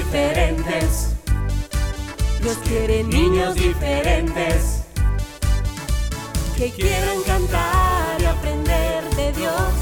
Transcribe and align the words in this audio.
diferentes. 0.00 1.14
Dios 2.40 2.56
quiere 2.64 3.04
niños 3.04 3.54
diferentes 3.54 4.82
que 6.56 6.70
quieran 6.70 7.22
cantar 7.26 8.20
y 8.20 8.24
aprender 8.24 9.04
de 9.16 9.32
Dios, 9.32 9.72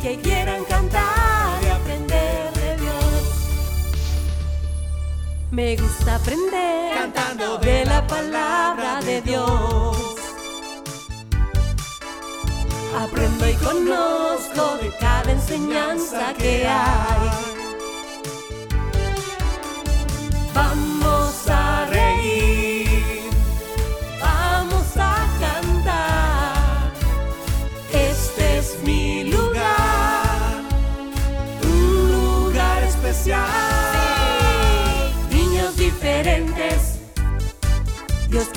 que 0.00 0.20
quieran 0.20 0.64
cantar 0.64 1.60
y 1.62 1.66
aprender 1.66 2.52
de 2.52 2.76
Dios. 2.82 3.22
Me 5.50 5.76
gusta 5.76 6.16
aprender 6.16 6.94
Cantando 6.94 7.58
de 7.58 7.84
la 7.84 8.06
palabra 8.06 9.00
de 9.02 9.22
Dios. 9.22 9.96
Aprendo 12.96 13.48
y 13.48 13.54
conozco 13.54 14.76
de 14.80 14.90
cada 15.00 15.32
enseñanza 15.32 16.32
que 16.38 16.66
hay. 16.66 17.53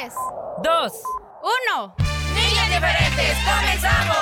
tres, 0.00 0.14
dos, 0.62 0.92
uno. 1.42 1.94
Niños 2.34 2.68
diferentes, 2.68 3.36
comenzamos. 3.44 4.16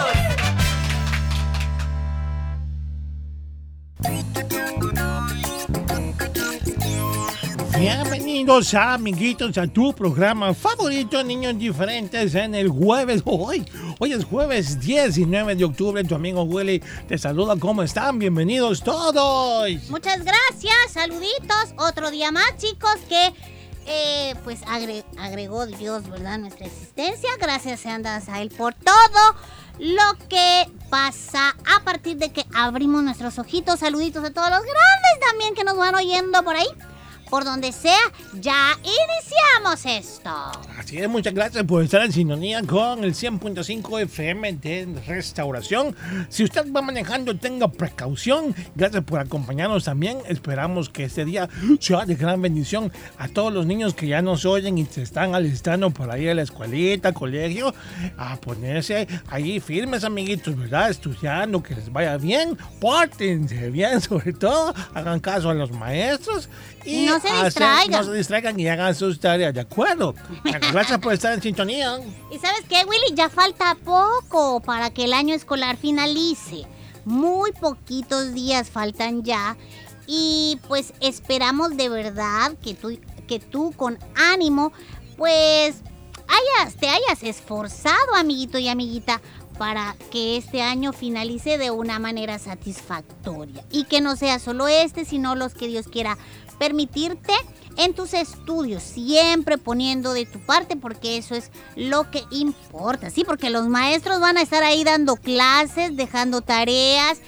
Bienvenidos 7.79 8.75
amiguitos 8.75 9.57
a 9.59 9.67
tu 9.69 9.93
programa 9.93 10.53
favorito 10.53 11.23
Niños 11.23 11.57
Diferentes 11.59 12.35
en 12.35 12.55
el 12.55 12.69
jueves 12.69 13.23
hoy. 13.25 13.65
Hoy 14.01 14.13
es 14.13 14.25
jueves 14.25 14.81
19 14.81 15.55
de 15.55 15.65
octubre. 15.65 16.03
Tu 16.03 16.15
amigo 16.15 16.43
Willy 16.43 16.83
te 17.07 17.19
saluda. 17.19 17.55
¿Cómo 17.57 17.83
están? 17.83 18.19
Bienvenidos 18.19 18.83
todos. 18.83 19.69
Muchas 19.91 20.25
gracias, 20.25 20.93
saluditos. 20.93 21.75
Otro 21.77 22.11
día 22.11 22.33
más, 22.33 22.57
chicos, 22.57 22.97
que 23.09 23.33
eh, 23.89 24.35
pues 24.45 24.61
agre- 24.63 25.05
agregó 25.19 25.67
Dios, 25.67 26.09
¿verdad? 26.09 26.39
Nuestra 26.39 26.67
existencia. 26.67 27.31
Gracias 27.41 27.81
sean 27.81 28.03
dadas 28.03 28.29
a 28.29 28.41
Él 28.43 28.51
por 28.51 28.75
todo 28.75 29.35
lo 29.79 30.03
que 30.29 30.71
pasa 30.91 31.57
a 31.77 31.85
partir 31.85 32.17
de 32.17 32.31
que 32.33 32.45
abrimos 32.55 33.03
nuestros 33.03 33.39
ojitos. 33.39 33.81
Saluditos 33.81 34.25
a 34.25 34.31
todos 34.31 34.51
los 34.51 34.61
grandes 34.63 35.29
también 35.31 35.55
que 35.55 35.65
nos 35.65 35.77
van 35.77 35.95
oyendo 35.95 36.43
por 36.45 36.57
ahí. 36.57 36.69
Por 37.31 37.45
donde 37.45 37.73
sea, 37.73 37.99
ya 38.41 38.73
iniciamos 38.79 39.85
esto. 39.85 40.31
Así 40.79 40.99
es, 40.99 41.09
muchas 41.09 41.35
gracias 41.35 41.65
por 41.65 41.83
estar 41.83 42.03
en 42.03 42.13
sintonía 42.13 42.63
con 42.63 43.05
el 43.05 43.15
100.5 43.15 44.03
FM 44.03 44.53
de 44.55 45.03
Restauración. 45.07 45.95
Si 46.29 46.45
usted 46.45 46.73
va 46.73 46.83
manejando, 46.83 47.37
tenga 47.37 47.69
precaución. 47.69 48.55
Gracias 48.75 49.05
por 49.05 49.21
acompañarnos 49.21 49.85
también. 49.85 50.19
Esperamos 50.29 50.89
que 50.89 51.05
este 51.05 51.25
día 51.25 51.49
sea 51.81 52.07
de 52.07 52.15
gran 52.15 52.41
bendición 52.41 52.93
a 53.19 53.29
todos 53.29 53.53
los 53.53 53.67
niños 53.67 53.95
que 53.95 54.09
ya 54.09 54.23
nos 54.23 54.45
oyen 54.47 54.79
y 54.79 54.87
se 54.87 55.03
están 55.03 55.35
alistando 55.35 55.91
por 55.91 56.11
ahí 56.11 56.29
a 56.29 56.35
la 56.35 56.43
escuelita, 56.43 57.13
colegio, 57.13 57.75
a 58.17 58.37
ponerse 58.37 59.07
ahí 59.29 59.61
firmes, 59.61 60.05
amiguitos, 60.05 60.57
¿verdad? 60.57 60.91
Estudiando, 60.91 61.63
que 61.63 61.75
les 61.75 61.93
vaya 61.93 62.17
bien. 62.17 62.57
Pórtense 62.81 63.71
bien, 63.71 64.01
sobre 64.01 64.33
todo. 64.33 64.75
Hagan 64.95 65.21
caso 65.21 65.51
a 65.51 65.55
los 65.55 65.71
maestros. 65.73 66.49
Y 66.89 67.07
No 67.07 67.21
se 67.21 67.29
distraigan. 67.45 68.01
no 68.01 68.13
se 68.13 68.17
distraigan 68.19 68.59
y 68.59 68.69
hagan 68.69 68.95
sus 68.95 69.21
tareas, 69.21 69.53
¿de 69.55 69.61
acuerdo? 69.61 70.15
Gracias 70.73 70.99
por 70.99 71.13
estar 71.13 71.33
en 71.35 71.43
sintonía. 71.43 71.99
¿Y 72.33 72.39
sabes 72.39 72.63
qué, 72.69 72.85
Willy? 72.87 73.15
Ya 73.15 73.29
falta 73.29 73.77
poco 73.85 74.61
para 74.61 74.91
que 74.91 75.05
el 75.05 75.13
año 75.13 75.35
escolar 75.35 75.77
finalice. 75.77 76.67
Muy 77.05 77.53
poquitos 77.53 78.33
días 78.33 78.71
faltan 78.71 79.23
ya. 79.23 79.57
Y 80.07 80.59
pues 80.69 80.95
esperamos 81.01 81.77
de 81.77 81.89
verdad 81.91 82.53
que 82.63 82.75
tú, 82.75 82.99
que 83.27 83.39
tú 83.39 83.73
con 83.77 83.99
ánimo, 84.15 84.73
pues 85.17 85.77
hayas, 86.29 86.77
te 86.77 86.89
hayas 86.89 87.23
esforzado, 87.23 88.15
amiguito 88.17 88.59
y 88.59 88.69
amiguita, 88.69 89.21
para 89.59 89.97
que 90.11 90.37
este 90.37 90.63
año 90.63 90.93
finalice 90.93 91.59
de 91.59 91.71
una 91.71 91.99
manera 91.99 92.39
satisfactoria. 92.39 93.65
Y 93.71 93.85
que 93.85 94.01
no 94.01 94.17
sea 94.17 94.39
solo 94.39 94.69
este, 94.69 95.05
sino 95.05 95.35
los 95.35 95.55
que 95.55 95.69
Dios 95.69 95.89
quiera 95.89 96.17
permitirte 96.59 97.33
en 97.77 97.95
tus 97.95 98.13
estudios, 98.13 98.83
siempre 98.83 99.57
poniendo 99.57 100.13
de 100.13 100.27
tu 100.27 100.41
parte 100.41 100.77
porque 100.77 101.17
eso 101.17 101.37
es 101.37 101.51
lo 101.77 102.11
que 102.11 102.25
importa, 102.31 103.09
sí, 103.09 103.23
porque 103.25 103.51
los 103.51 103.69
maestros 103.69 104.19
van 104.19 104.37
a 104.37 104.43
estar 104.43 104.65
ahí 104.65 104.83
dando 104.83 105.15
clases, 105.15 105.97
dejando 105.97 106.41
tareas, 106.41 107.21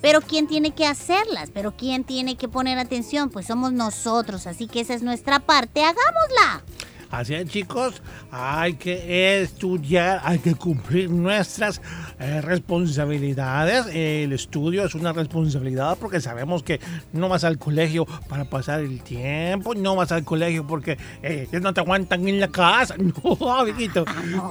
pero 0.00 0.22
¿quién 0.22 0.46
tiene 0.46 0.70
que 0.70 0.86
hacerlas? 0.86 1.50
¿Pero 1.52 1.76
quién 1.76 2.04
tiene 2.04 2.36
que 2.36 2.48
poner 2.48 2.78
atención? 2.78 3.28
Pues 3.28 3.46
somos 3.46 3.72
nosotros, 3.74 4.46
así 4.46 4.66
que 4.66 4.80
esa 4.80 4.94
es 4.94 5.02
nuestra 5.02 5.40
parte, 5.40 5.82
hagámosla. 5.82 6.64
Así 7.10 7.34
es, 7.34 7.48
chicos, 7.48 8.02
hay 8.30 8.74
que 8.74 9.42
estudiar, 9.42 10.20
hay 10.22 10.38
que 10.38 10.54
cumplir 10.54 11.10
nuestras 11.10 11.82
eh, 12.20 12.40
responsabilidades. 12.40 13.86
El 13.92 14.32
estudio 14.32 14.84
es 14.84 14.94
una 14.94 15.12
responsabilidad 15.12 15.98
porque 15.98 16.20
sabemos 16.20 16.62
que 16.62 16.78
no 17.12 17.28
vas 17.28 17.42
al 17.42 17.58
colegio 17.58 18.06
para 18.28 18.44
pasar 18.44 18.80
el 18.80 19.02
tiempo, 19.02 19.74
no 19.74 19.96
vas 19.96 20.12
al 20.12 20.22
colegio 20.22 20.64
porque 20.68 20.98
eh, 21.24 21.48
no 21.60 21.74
te 21.74 21.80
aguantan 21.80 22.28
en 22.28 22.38
la 22.40 22.48
casa. 22.48 22.94
No, 23.40 23.54
amiguito. 23.54 24.04
Ah, 24.06 24.22
no. 24.26 24.50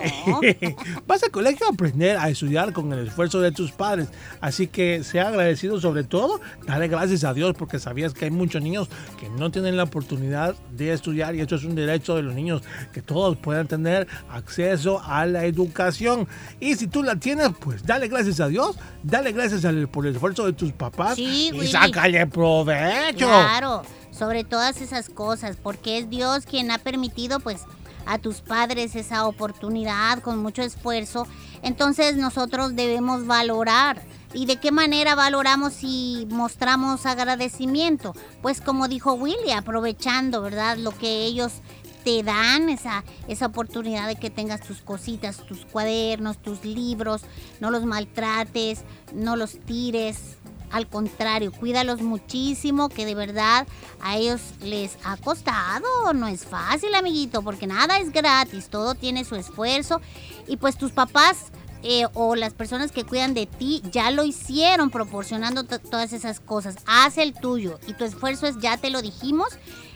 Vas 1.08 1.24
al 1.24 1.32
colegio 1.32 1.66
a 1.68 1.70
aprender 1.70 2.18
a 2.18 2.30
estudiar 2.30 2.74
con 2.74 2.92
el 2.94 3.08
esfuerzo 3.08 3.40
de 3.40 3.52
tus 3.52 3.72
padres. 3.72 4.10
Así 4.42 4.68
que 4.68 5.04
sea 5.04 5.30
agradecido 5.30 5.80
sobre 5.80 6.04
todo, 6.04 6.40
dale 6.66 6.88
gracias 6.88 7.24
a 7.24 7.34
Dios 7.34 7.56
porque 7.58 7.80
sabías 7.80 8.14
que 8.14 8.26
hay 8.26 8.32
muchos 8.32 8.62
niños 8.62 8.90
que 9.20 9.30
no 9.30 9.50
tienen 9.52 9.78
la 9.78 9.84
oportunidad 9.84 10.56
de 10.72 10.94
estudiar 10.94 11.36
y 11.36 11.42
esto 11.42 11.56
es 11.56 11.64
un 11.64 11.76
derecho 11.76 12.16
de 12.16 12.24
los 12.24 12.34
niños 12.34 12.49
que 12.92 13.02
todos 13.02 13.38
puedan 13.38 13.68
tener 13.68 14.08
acceso 14.30 15.02
a 15.04 15.26
la 15.26 15.46
educación. 15.46 16.28
Y 16.60 16.76
si 16.76 16.88
tú 16.88 17.04
la 17.04 17.16
tienes, 17.16 17.50
pues 17.60 17.86
dale 17.86 18.08
gracias 18.08 18.40
a 18.40 18.48
Dios, 18.48 18.76
dale 19.04 19.32
gracias 19.32 19.66
por 19.92 20.06
el 20.06 20.14
esfuerzo 20.14 20.46
de 20.46 20.54
tus 20.54 20.72
papás 20.72 21.16
Sí, 21.16 21.52
y 21.54 21.68
sácale 21.68 22.28
provecho. 22.28 23.28
Claro, 23.28 23.84
sobre 24.12 24.44
todas 24.44 24.82
esas 24.82 25.10
cosas, 25.10 25.58
porque 25.62 25.98
es 25.98 26.10
Dios 26.10 26.46
quien 26.46 26.72
ha 26.72 26.78
permitido 26.78 27.40
pues 27.40 27.66
a 28.06 28.18
tus 28.18 28.42
padres 28.42 28.96
esa 28.96 29.28
oportunidad 29.28 30.20
con 30.20 30.40
mucho 30.40 30.62
esfuerzo. 30.62 31.28
Entonces 31.62 32.18
nosotros 32.18 32.76
debemos 32.76 33.28
valorar. 33.28 34.02
¿Y 34.32 34.46
de 34.46 34.58
qué 34.58 34.72
manera 34.72 35.16
valoramos 35.16 35.74
si 35.74 36.28
mostramos 36.30 37.08
agradecimiento? 37.08 38.14
Pues 38.44 38.62
como 38.62 38.88
dijo 38.88 39.14
Willy, 39.14 39.52
aprovechando, 39.52 40.42
¿verdad? 40.42 40.78
Lo 40.78 40.92
que 40.92 41.26
ellos 41.26 41.52
te 42.10 42.24
dan 42.24 42.70
esa, 42.70 43.04
esa 43.28 43.46
oportunidad 43.46 44.08
de 44.08 44.16
que 44.16 44.32
tengas 44.32 44.62
tus 44.62 44.82
cositas, 44.82 45.46
tus 45.46 45.64
cuadernos, 45.66 46.40
tus 46.42 46.66
libros, 46.66 47.22
no 47.60 47.70
los 47.70 47.86
maltrates, 47.86 48.80
no 49.14 49.36
los 49.36 49.60
tires, 49.60 50.18
al 50.72 50.88
contrario, 50.88 51.52
cuídalos 51.52 52.02
muchísimo, 52.02 52.90
que 52.90 53.06
de 53.06 53.14
verdad 53.14 53.68
a 54.02 54.18
ellos 54.18 54.42
les 54.64 54.98
ha 55.04 55.18
costado. 55.18 55.86
No 56.16 56.28
es 56.28 56.46
fácil, 56.46 56.96
amiguito, 56.96 57.44
porque 57.44 57.68
nada 57.68 58.00
es 58.00 58.12
gratis, 58.12 58.70
todo 58.70 58.96
tiene 58.96 59.24
su 59.24 59.36
esfuerzo. 59.36 60.02
Y 60.48 60.58
pues 60.58 60.78
tus 60.80 60.92
papás 60.92 61.38
eh, 61.84 62.06
o 62.16 62.36
las 62.36 62.54
personas 62.56 62.92
que 62.92 63.04
cuidan 63.04 63.36
de 63.36 63.46
ti 63.46 63.84
ya 63.92 64.10
lo 64.10 64.24
hicieron 64.24 64.90
proporcionando 64.90 65.64
to- 65.64 65.78
todas 65.80 66.12
esas 66.14 66.40
cosas. 66.40 66.76
Haz 66.88 67.20
el 67.20 67.34
tuyo 67.36 67.80
y 67.88 67.94
tu 67.94 68.04
esfuerzo 68.04 68.48
es, 68.48 68.58
ya 68.60 68.78
te 68.78 68.90
lo 68.90 69.02
dijimos, 69.04 69.50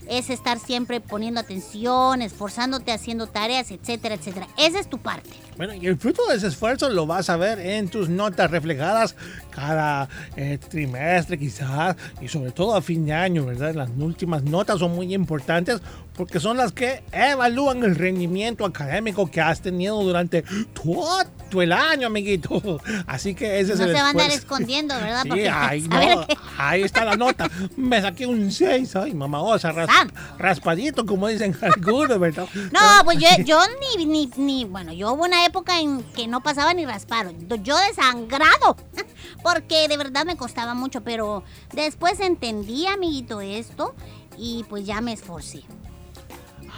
es 0.09 0.29
estar 0.29 0.59
siempre 0.59 0.99
poniendo 1.01 1.39
atención, 1.39 2.21
esforzándote, 2.21 2.91
haciendo 2.91 3.27
tareas, 3.27 3.71
etcétera, 3.71 4.15
etcétera. 4.15 4.47
Esa 4.57 4.79
es 4.79 4.89
tu 4.89 4.97
parte. 4.97 5.29
Bueno, 5.57 5.73
y 5.73 5.85
el 5.85 5.97
fruto 5.97 6.25
de 6.27 6.35
ese 6.37 6.47
esfuerzo 6.47 6.89
lo 6.89 7.05
vas 7.05 7.29
a 7.29 7.37
ver 7.37 7.59
en 7.59 7.87
tus 7.87 8.09
notas 8.09 8.49
reflejadas 8.49 9.15
cada 9.51 10.09
eh, 10.35 10.57
trimestre 10.69 11.37
quizás 11.37 11.95
y 12.21 12.27
sobre 12.27 12.51
todo 12.51 12.75
a 12.75 12.81
fin 12.81 13.05
de 13.05 13.13
año, 13.13 13.45
¿verdad? 13.45 13.75
Las 13.75 13.89
últimas 13.97 14.43
notas 14.43 14.79
son 14.79 14.95
muy 14.95 15.13
importantes 15.13 15.79
porque 16.15 16.39
son 16.39 16.57
las 16.57 16.71
que 16.71 17.03
evalúan 17.11 17.83
el 17.83 17.95
rendimiento 17.95 18.65
académico 18.65 19.29
que 19.29 19.41
has 19.41 19.61
tenido 19.61 20.01
durante 20.01 20.43
todo 20.73 21.61
el 21.61 21.71
año, 21.71 22.07
amiguito. 22.07 22.81
Así 23.07 23.33
que 23.35 23.59
ese 23.59 23.73
es 23.73 23.79
No 23.79 23.85
el 23.85 23.95
se 23.95 24.01
va 24.01 24.07
a 24.07 24.09
andar 24.11 24.31
escondiendo, 24.31 24.95
¿verdad? 24.95 25.23
Sí, 25.23 25.29
Porque- 25.29 25.49
ahí, 25.53 25.87
no, 25.87 26.25
está 26.83 27.05
la 27.05 27.15
nota. 27.15 27.49
Me 27.77 28.01
saqué 28.01 28.25
un 28.25 28.51
6. 28.51 28.95
Ay, 28.95 29.13
ras- 29.71 29.89
Raspadito, 30.37 31.05
como 31.05 31.27
dicen 31.27 31.55
algunos, 31.61 32.19
¿verdad? 32.19 32.47
No, 32.71 32.79
pues 33.03 33.17
yo, 33.19 33.27
yo 33.43 33.59
ni, 33.97 34.05
ni, 34.05 34.31
ni, 34.37 34.65
bueno, 34.65 34.93
yo 34.93 35.13
hubo 35.13 35.23
una 35.23 35.45
época 35.45 35.79
en 35.79 36.03
que 36.13 36.27
no 36.27 36.41
pasaba 36.41 36.73
ni 36.73 36.85
raspado. 36.85 37.31
Yo 37.61 37.77
desangrado, 37.77 38.77
porque 39.43 39.87
de 39.87 39.97
verdad 39.97 40.25
me 40.25 40.37
costaba 40.37 40.73
mucho, 40.73 41.01
pero 41.01 41.43
después 41.73 42.19
entendí, 42.19 42.87
amiguito, 42.87 43.41
esto 43.41 43.95
y 44.37 44.65
pues 44.69 44.85
ya 44.85 45.01
me 45.01 45.13
esforcé. 45.13 45.63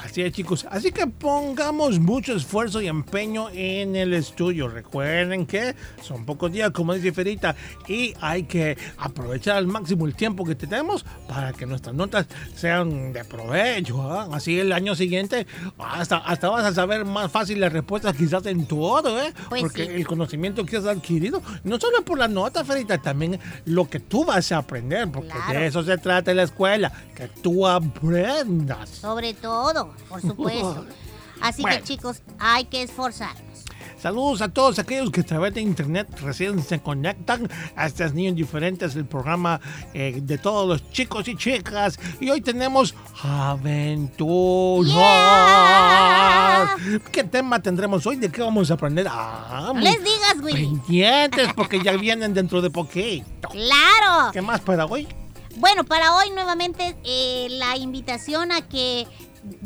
Así 0.06 0.22
es, 0.22 0.32
chicos. 0.34 0.68
Así 0.70 0.92
que 0.92 1.08
pongamos 1.08 2.00
mucho 2.00 2.36
esfuerzo 2.36 2.80
y 2.80 2.88
empeño 2.88 3.50
en 3.52 3.96
el 3.96 4.14
estudio. 4.14 4.68
Recuerden 4.68 5.48
que 5.48 5.76
son 6.02 6.26
pocos 6.26 6.52
días, 6.52 6.70
como 6.70 6.94
dice 6.94 7.12
Ferita, 7.12 7.56
y 7.88 8.14
hay 8.22 8.44
que 8.44 8.78
aprovechar 8.98 9.58
al 9.58 9.66
máximo 9.66 10.06
el 10.06 10.14
tiempo 10.14 10.46
que 10.46 10.54
tenemos 10.54 11.04
para 11.28 11.54
que 11.54 11.66
nuestras 11.66 11.96
notas 11.96 12.28
sean 12.56 13.14
de 13.14 13.26
provecho. 13.26 14.00
¿ah? 14.12 14.30
Así 14.32 14.60
el 14.60 14.72
año 14.74 14.94
siguiente 14.96 15.48
hasta, 15.80 16.18
hasta 16.18 16.50
vas 16.50 16.66
a 16.66 16.74
saber 16.74 17.04
más 17.04 17.32
fácil 17.32 17.60
las 17.60 17.74
respuestas 17.74 18.16
quizás 18.16 18.46
en 18.46 18.68
todo, 18.68 19.20
¿eh? 19.20 19.34
Pues 19.50 19.64
Porque 19.64 19.86
sí. 19.88 19.92
el 19.92 20.06
conocimiento 20.06 20.66
que 20.66 20.78
has 20.78 20.86
adquirido, 20.86 21.42
no 21.64 21.80
solo 21.80 22.06
por 22.06 22.20
la 22.20 22.28
nota, 22.28 22.64
Ferita, 22.64 23.02
también 23.02 23.40
lo 23.66 23.90
que 23.90 24.00
tú 24.00 24.24
vas 24.24 24.52
a 24.52 24.58
aprender, 24.60 25.10
porque 25.12 25.30
Claro. 25.30 25.60
de 25.60 25.66
eso 25.66 25.84
se 25.84 25.98
trata 25.98 26.30
en 26.30 26.38
la 26.38 26.44
escuela, 26.44 26.92
que 27.16 27.28
tú 27.28 27.66
aprendas. 27.68 28.88
Sobre 28.90 29.34
todo, 29.34 29.95
por 30.10 30.22
supuesto. 30.22 30.86
Así 31.42 31.62
Bueno. 31.62 31.78
que 31.78 31.84
chicos, 31.84 32.22
hay 32.40 32.66
que 32.66 32.82
esforzarnos. 32.84 33.44
Saludos 34.02 34.42
a 34.42 34.50
todos 34.50 34.78
aquellos 34.78 35.10
que 35.10 35.22
a 35.22 35.26
través 35.26 35.54
de 35.54 35.62
internet 35.62 36.08
recién 36.22 36.62
se 36.62 36.80
conectan 36.80 37.50
a 37.76 37.88
estos 37.88 38.14
niños 38.14 38.36
diferentes, 38.36 38.96
el 38.96 39.06
programa 39.06 39.60
eh, 39.94 40.20
de 40.22 40.38
todos 40.38 40.68
los 40.68 40.90
chicos 40.92 41.28
y 41.28 41.36
chicas. 41.36 41.98
Y 42.20 42.30
hoy 42.30 42.42
tenemos 42.42 42.94
aventuras. 43.24 44.94
Yeah. 44.94 46.76
¿Qué 47.12 47.24
tema 47.24 47.62
tendremos 47.62 48.06
hoy? 48.06 48.18
¿De 48.18 48.30
qué 48.32 48.42
vamos 48.42 48.70
a 48.72 48.76
aprender? 48.76 49.08
Ah, 49.10 49.72
No 49.74 49.80
les 49.80 49.98
digas, 50.04 50.36
Willy. 50.44 50.66
pendientes, 50.68 51.54
porque 51.56 51.82
ya 51.82 51.94
vienen 51.94 52.34
dentro 52.34 52.62
de 52.62 52.70
poquito. 52.70 53.50
Claro. 53.50 54.32
¿Qué 54.32 54.42
más 54.42 54.62
para 54.62 54.86
hoy? 54.86 55.08
Bueno, 55.58 55.84
para 55.84 56.16
hoy 56.18 56.30
nuevamente 56.32 56.96
eh, 57.04 57.48
la 57.52 57.78
invitación 57.78 58.52
a 58.52 58.62
que 58.62 59.08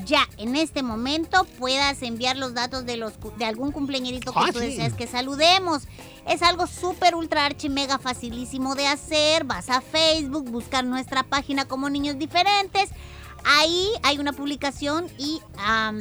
ya 0.06 0.28
en 0.38 0.56
este 0.56 0.84
momento 0.84 1.46
puedas 1.58 2.02
enviar 2.02 2.36
los 2.38 2.54
datos 2.54 2.86
de 2.86 2.98
los 2.98 3.14
de 3.38 3.46
algún 3.46 3.72
cumpleañerito 3.72 4.34
que 4.34 4.40
Ah, 4.40 4.50
tú 4.52 4.60
sí. 4.60 4.66
deseas 4.66 4.94
que 4.94 5.08
saludemos. 5.08 5.84
Es 6.28 6.42
algo 6.44 6.68
súper 6.68 7.16
ultra 7.16 7.46
archi 7.46 7.70
mega 7.70 7.98
facilísimo 7.98 8.76
de 8.76 8.88
hacer. 8.88 9.46
Vas 9.46 9.70
a 9.70 9.82
Facebook, 9.82 10.50
buscar 10.50 10.84
nuestra 10.86 11.24
página 11.24 11.66
como 11.66 11.90
Niños 11.90 12.18
Diferentes. 12.20 12.90
Ahí 13.46 13.90
hay 14.04 14.18
una 14.18 14.34
publicación 14.34 15.08
y 15.18 15.42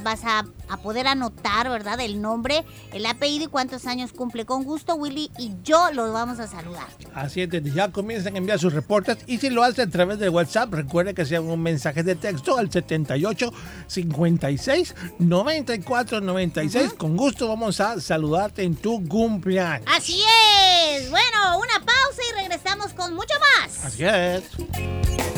vas 0.03 0.25
a, 0.25 0.45
a 0.69 0.77
poder 0.79 1.07
anotar, 1.07 1.69
¿verdad? 1.69 2.01
El 2.01 2.21
nombre, 2.21 2.65
el 2.93 3.07
apellido 3.07 3.45
y 3.45 3.49
cuántos 3.49 3.87
años 3.87 4.13
cumple. 4.13 4.45
Con 4.45 4.65
gusto, 4.65 4.95
Willy 4.95 5.31
y 5.39 5.53
yo 5.63 5.91
los 5.93 6.13
vamos 6.13 6.39
a 6.39 6.47
saludar. 6.47 6.87
Así 7.15 7.43
es, 7.43 7.51
desde 7.51 7.71
ya 7.73 7.91
comiencen 7.91 8.35
a 8.35 8.39
enviar 8.39 8.59
sus 8.59 8.73
reportes 8.73 9.19
y 9.27 9.39
si 9.39 9.51
lo 9.51 9.63
hacen 9.63 9.89
a 9.89 9.91
través 9.91 10.19
de 10.19 10.29
WhatsApp, 10.29 10.73
recuerde 10.73 11.15
que 11.15 11.25
sea 11.25 11.41
un 11.41 11.61
mensaje 11.63 12.03
de 12.03 12.15
texto 12.15 12.59
al 12.59 12.71
78 12.71 13.53
56 13.87 14.95
94 15.19 16.21
96. 16.21 16.95
Con 16.95 17.17
gusto 17.17 17.49
vamos 17.49 17.81
a 17.81 18.01
saludarte 18.01 18.63
en 18.63 18.77
tu 18.77 19.07
cumpleaños. 19.09 19.87
Así 19.95 20.23
es. 20.23 21.11
Bueno, 21.11 21.59
una 21.59 21.85
pausa 21.85 22.23
y 22.31 22.41
regresamos 22.41 22.93
con 22.95 23.15
mucho 23.15 23.35
más. 23.41 23.85
Así 23.85 24.05
es. 24.05 25.38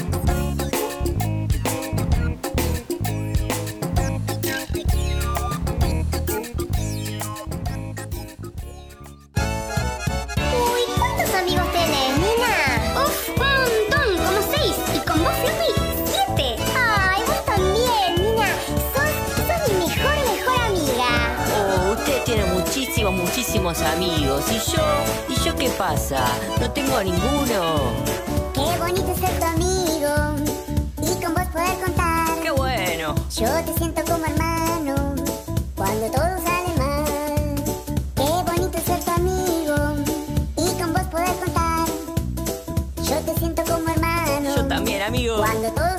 Amigos 11.41 11.73
tenés, 11.73 12.19
nena? 12.19 12.55
Uf, 13.03 13.29
un 13.31 13.37
montón, 13.37 14.09
como 14.27 14.41
seis. 14.55 14.77
¿Y 14.95 14.99
con 15.07 15.23
vos, 15.23 15.33
Fluffy? 15.41 15.73
Siete. 16.05 16.57
Ay, 16.77 17.23
vos 17.27 17.45
también, 17.47 18.17
nena. 18.17 18.49
Sos, 18.93 19.13
sos 19.47 19.73
mi 19.73 19.87
mejor, 19.87 20.17
mejor 20.35 20.59
amiga. 20.69 21.11
Oh, 21.57 21.93
usted 21.93 22.23
tiene 22.25 22.45
muchísimos, 22.45 23.13
muchísimos 23.15 23.81
amigos. 23.81 24.45
¿Y 24.51 24.59
yo? 24.71 24.85
¿Y 25.29 25.35
yo 25.43 25.57
qué 25.57 25.71
pasa? 25.71 26.27
No 26.61 26.71
tengo 26.71 26.97
a 26.97 27.05
ninguno. 27.05 27.95
Qué 28.55 28.79
bonito 28.79 29.15
ser 29.17 29.39
tu 29.39 29.47
amigo 29.47 30.13
y 31.03 31.23
con 31.23 31.35
vos 31.35 31.47
poder 31.53 31.79
contar. 31.83 32.39
¡Qué 32.43 32.51
bueno! 32.51 33.15
Yo 33.35 33.49
te 33.65 33.73
siento 33.79 34.03
como 34.05 34.27
hermano 34.27 34.50
también, 45.39 45.90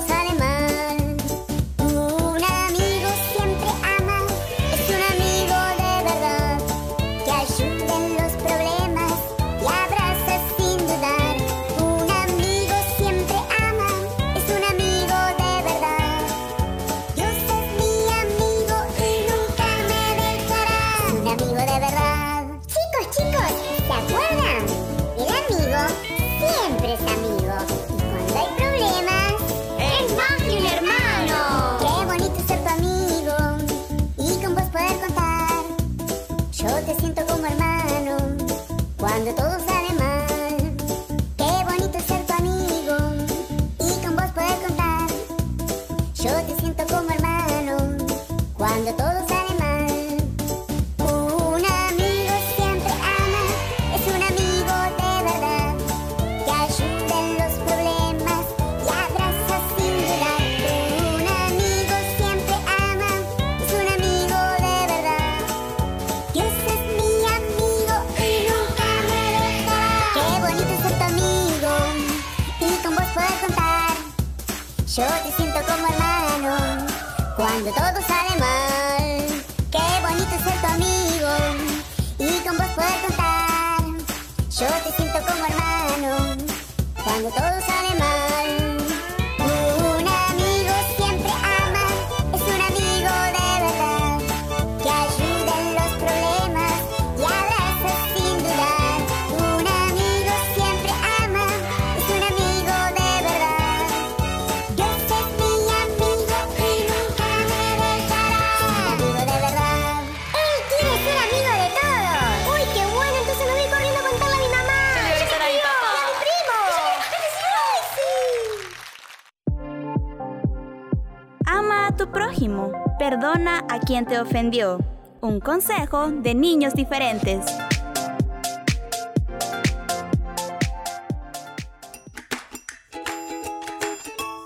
te 124.00 124.18
ofendió. 124.18 124.78
Un 125.20 125.38
consejo 125.38 126.10
de 126.10 126.34
niños 126.34 126.74
diferentes. 126.74 127.44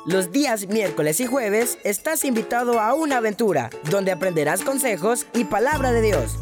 Los 0.05 0.33
días 0.33 0.67
miércoles 0.67 1.21
y 1.21 1.27
jueves 1.27 1.79
estás 1.85 2.25
invitado 2.25 2.81
a 2.81 2.95
una 2.95 3.19
aventura 3.19 3.71
donde 3.89 4.11
aprenderás 4.11 4.63
consejos 4.63 5.27
y 5.33 5.45
palabra 5.45 5.93
de 5.93 6.03
Dios. 6.03 6.37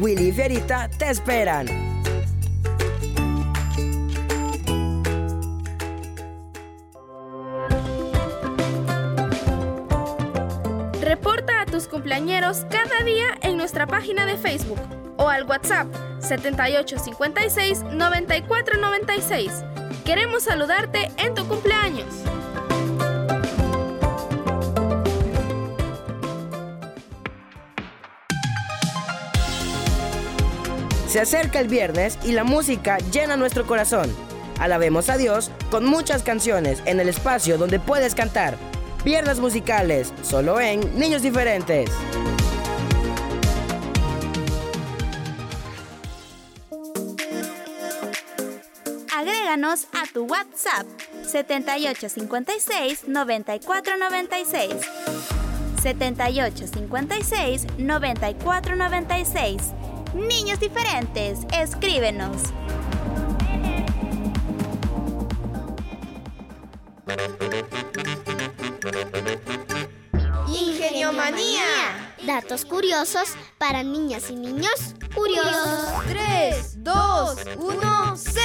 Willy 0.00 0.28
y 0.28 0.32
Fierita 0.32 0.88
te 0.96 1.10
esperan. 1.10 1.87
Cada 12.68 13.04
día 13.04 13.26
en 13.42 13.56
nuestra 13.56 13.86
página 13.86 14.26
de 14.26 14.36
Facebook 14.36 14.80
o 15.18 15.28
al 15.28 15.44
WhatsApp 15.44 15.86
7856 16.20 17.84
9496. 17.92 19.64
Queremos 20.04 20.42
saludarte 20.42 21.10
en 21.16 21.34
tu 21.34 21.46
cumpleaños. 21.46 22.06
Se 31.06 31.20
acerca 31.20 31.60
el 31.60 31.68
viernes 31.68 32.18
y 32.24 32.32
la 32.32 32.42
música 32.42 32.98
llena 33.12 33.36
nuestro 33.36 33.64
corazón. 33.64 34.12
Alabemos 34.58 35.08
a 35.08 35.16
Dios 35.16 35.52
con 35.70 35.86
muchas 35.86 36.24
canciones 36.24 36.82
en 36.84 36.98
el 36.98 37.08
espacio 37.08 37.58
donde 37.58 37.78
puedes 37.78 38.16
cantar. 38.16 38.58
Viernes 39.08 39.40
musicales, 39.40 40.12
solo 40.20 40.60
en 40.60 40.80
Niños 40.98 41.22
Diferentes. 41.22 41.88
Agréganos 49.16 49.86
a 49.94 50.04
tu 50.12 50.26
WhatsApp 50.26 50.86
7856 51.26 53.08
9496. 53.08 54.74
7856 55.82 57.66
9496. 57.78 59.72
Niños 60.12 60.60
diferentes, 60.60 61.46
escríbenos. 61.58 62.42
Datos 72.28 72.66
curiosos 72.66 73.30
para 73.56 73.82
niñas 73.82 74.28
y 74.28 74.36
niños 74.36 74.94
curiosos. 75.14 76.04
3, 76.08 76.84
2, 76.84 77.38
1, 77.56 78.16
0. 78.16 78.44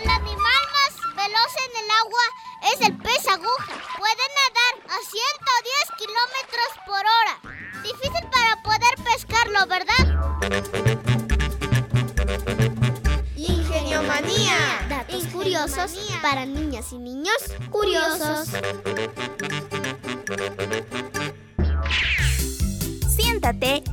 El 0.00 0.08
animal 0.08 0.62
más 0.72 0.92
veloz 1.14 1.52
en 1.66 1.72
el 1.84 1.90
agua 2.00 2.24
es 2.72 2.80
el 2.88 2.96
pez 2.96 3.28
aguja. 3.28 3.74
Puede 3.98 4.24
nadar 4.40 4.74
a 4.88 4.98
110 5.10 5.90
kilómetros 5.98 6.70
por 6.86 7.04
hora. 7.04 7.36
Difícil 7.82 8.26
para 8.30 8.62
poder 8.62 8.94
pescarlo, 9.04 9.66
¿verdad? 9.66 10.04
Ingenio 13.36 14.02
Manía. 14.04 14.86
Datos 14.88 15.26
curiosos 15.26 15.98
para 16.22 16.46
niñas 16.46 16.92
y 16.92 16.98
niños 16.98 17.36
curiosos. 17.70 18.48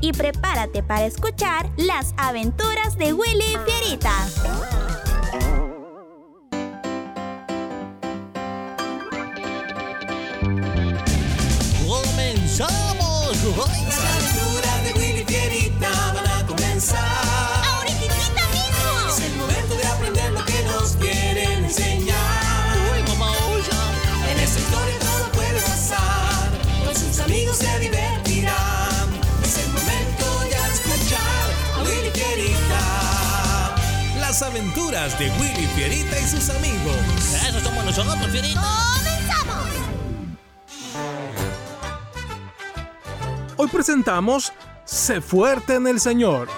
Y 0.01 0.13
prepárate 0.13 0.84
para 0.84 1.06
escuchar 1.06 1.70
las 1.75 2.13
aventuras 2.18 2.98
de 2.98 3.13
Willy 3.13 3.58
Fierita. 3.65 5.09
Aventuras 34.70 35.18
de 35.18 35.30
Willy 35.32 35.66
Fierita 35.76 36.20
y 36.20 36.28
sus 36.28 36.50
amigos. 36.50 36.96
Eso 37.48 37.60
somos 37.60 37.86
nosotros, 37.86 38.28
Fierita. 38.28 38.62
¡Comenzamos! 38.96 39.68
Hoy 43.58 43.68
presentamos 43.68 44.54
Sé 44.86 45.22
fuerte 45.22 45.76
en 45.76 45.88
el 45.88 46.00
Señor. 46.00 46.50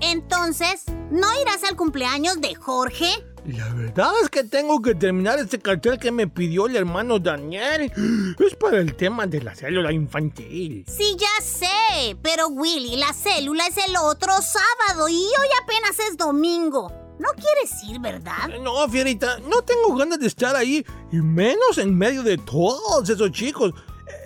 Entonces, 0.00 0.84
¿no 1.10 1.28
irás 1.40 1.64
al 1.64 1.76
cumpleaños 1.76 2.40
de 2.40 2.54
Jorge? 2.54 3.29
La 3.52 3.72
verdad 3.74 4.10
es 4.22 4.28
que 4.28 4.44
tengo 4.44 4.80
que 4.80 4.94
terminar 4.94 5.38
este 5.38 5.58
cartel 5.58 5.98
que 5.98 6.10
me 6.10 6.26
pidió 6.26 6.66
el 6.66 6.76
hermano 6.76 7.18
Daniel. 7.18 7.90
Es 8.38 8.54
para 8.56 8.78
el 8.78 8.94
tema 8.96 9.26
de 9.26 9.42
la 9.42 9.54
célula 9.54 9.92
infantil. 9.92 10.84
Sí, 10.88 11.16
ya 11.18 11.44
sé, 11.44 12.16
pero 12.22 12.48
Willy, 12.48 12.96
la 12.96 13.12
célula 13.12 13.66
es 13.66 13.76
el 13.76 13.96
otro 13.96 14.32
sábado 14.40 15.08
y 15.08 15.14
hoy 15.14 15.48
apenas 15.62 15.98
es 16.10 16.16
domingo. 16.16 16.92
No 17.18 17.28
quieres 17.36 17.70
ir, 17.86 18.00
¿verdad? 18.00 18.48
No, 18.62 18.88
Fierita, 18.88 19.38
no 19.40 19.60
tengo 19.62 19.94
ganas 19.94 20.18
de 20.18 20.26
estar 20.26 20.56
ahí, 20.56 20.84
y 21.12 21.16
menos 21.16 21.76
en 21.76 21.94
medio 21.96 22.22
de 22.22 22.38
todos 22.38 23.08
esos 23.10 23.30
chicos. 23.32 23.74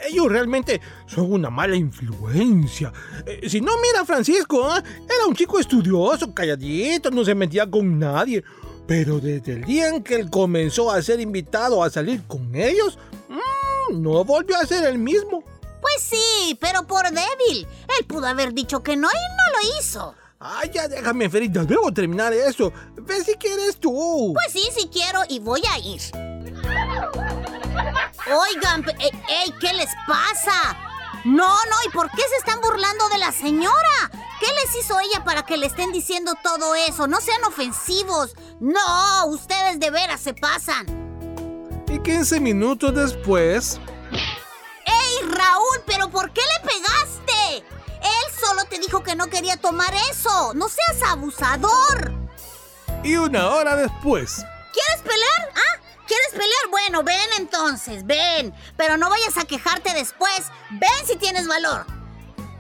Ellos 0.09 0.31
realmente 0.31 0.81
son 1.07 1.33
una 1.33 1.51
mala 1.51 1.75
influencia. 1.77 2.93
Eh, 3.27 3.49
Si 3.49 3.61
no, 3.61 3.73
mira 3.83 4.03
a 4.03 4.05
Francisco, 4.05 4.77
¿eh? 4.77 4.83
era 5.07 5.27
un 5.27 5.35
chico 5.35 5.59
estudioso, 5.59 6.33
calladito, 6.33 7.11
no 7.11 7.25
se 7.25 7.35
metía 7.35 7.69
con 7.69 7.99
nadie. 7.99 8.45
Pero 8.87 9.19
desde 9.19 9.53
el 9.53 9.65
día 9.65 9.89
en 9.89 10.03
que 10.03 10.17
él 10.17 10.31
comenzó 10.31 10.91
a 10.91 11.01
ser 11.03 11.21
invitado 11.21 11.83
a 11.83 11.91
salir 11.91 12.23
con 12.27 12.55
ellos, 12.55 12.99
mm, 13.29 14.03
no 14.03 14.25
volvió 14.25 14.57
a 14.59 14.67
ser 14.67 14.85
el 14.85 14.99
mismo. 14.99 15.43
Pues 15.81 16.03
sí, 16.03 16.59
pero 16.61 16.87
por 16.87 17.05
débil. 17.05 17.67
Él 17.99 18.07
pudo 18.07 18.27
haber 18.27 18.53
dicho 18.53 18.83
que 18.83 18.97
no 18.97 19.09
y 19.09 19.13
no 19.13 19.59
lo 19.59 19.79
hizo. 19.79 20.15
Ay, 20.39 20.71
ya 20.75 20.89
déjame, 20.89 21.31
Ferita, 21.31 21.65
debo 21.65 21.93
terminar 21.93 22.33
eso. 22.33 22.73
Ve 22.97 23.25
si 23.25 23.35
quieres 23.35 23.77
tú. 23.77 24.35
Pues 24.35 24.53
sí, 24.53 24.69
sí 24.77 24.91
quiero 24.93 25.21
y 25.29 25.39
voy 25.39 25.63
a 25.71 25.79
ir. 25.79 26.01
Oigan, 28.27 28.85
ey, 28.99 29.11
ey, 29.29 29.55
¿qué 29.61 29.73
les 29.73 29.91
pasa? 30.07 30.84
No, 31.25 31.49
no, 31.49 31.77
¿y 31.87 31.91
por 31.91 32.11
qué 32.11 32.23
se 32.29 32.37
están 32.37 32.61
burlando 32.61 33.09
de 33.09 33.19
la 33.19 33.33
señora? 33.33 34.11
¿Qué 34.41 34.47
les 34.63 34.77
hizo 34.77 34.99
ella 35.01 35.25
para 35.25 35.45
que 35.45 35.57
le 35.57 35.67
estén 35.67 35.91
diciendo 35.91 36.35
todo 36.43 36.75
eso? 36.75 37.07
No 37.07 37.21
sean 37.21 37.43
ofensivos. 37.45 38.35
No, 38.61 39.27
ustedes 39.27 39.81
de 39.81 39.91
veras 39.91 40.21
se 40.21 40.35
pasan. 40.35 40.85
Y 41.89 41.99
15 42.01 42.41
minutos 42.41 42.95
después, 42.95 43.81
¡Ey, 44.87 45.29
Raúl! 45.31 45.83
¿Pero 45.87 46.11
por 46.11 46.31
qué 46.33 46.41
le 46.43 46.69
pegaste? 46.69 47.67
Él 48.03 48.35
solo 48.39 48.65
te 48.65 48.79
dijo 48.79 49.03
que 49.03 49.17
no 49.17 49.29
quería 49.29 49.57
tomar 49.57 49.95
eso. 50.11 50.53
No 50.55 50.69
seas 50.69 51.03
abusador. 51.11 52.13
y 53.03 53.17
una 53.17 53.49
hora 53.51 53.77
después. 53.77 54.45
¿Quieres 54.73 55.03
pelear? 55.03 55.53
¿Ah? 55.55 55.81
¿Quieres 56.07 56.31
pelear? 56.31 56.69
Bueno, 56.71 57.03
ven 57.03 57.29
entonces, 57.39 58.07
ven. 58.07 58.55
Pero 58.77 58.97
no 58.97 59.09
vayas 59.11 59.37
a 59.39 59.45
quejarte 59.45 59.95
después. 59.95 60.51
Ven 60.71 61.07
si 61.07 61.17
tienes 61.17 61.47
valor. 61.47 61.87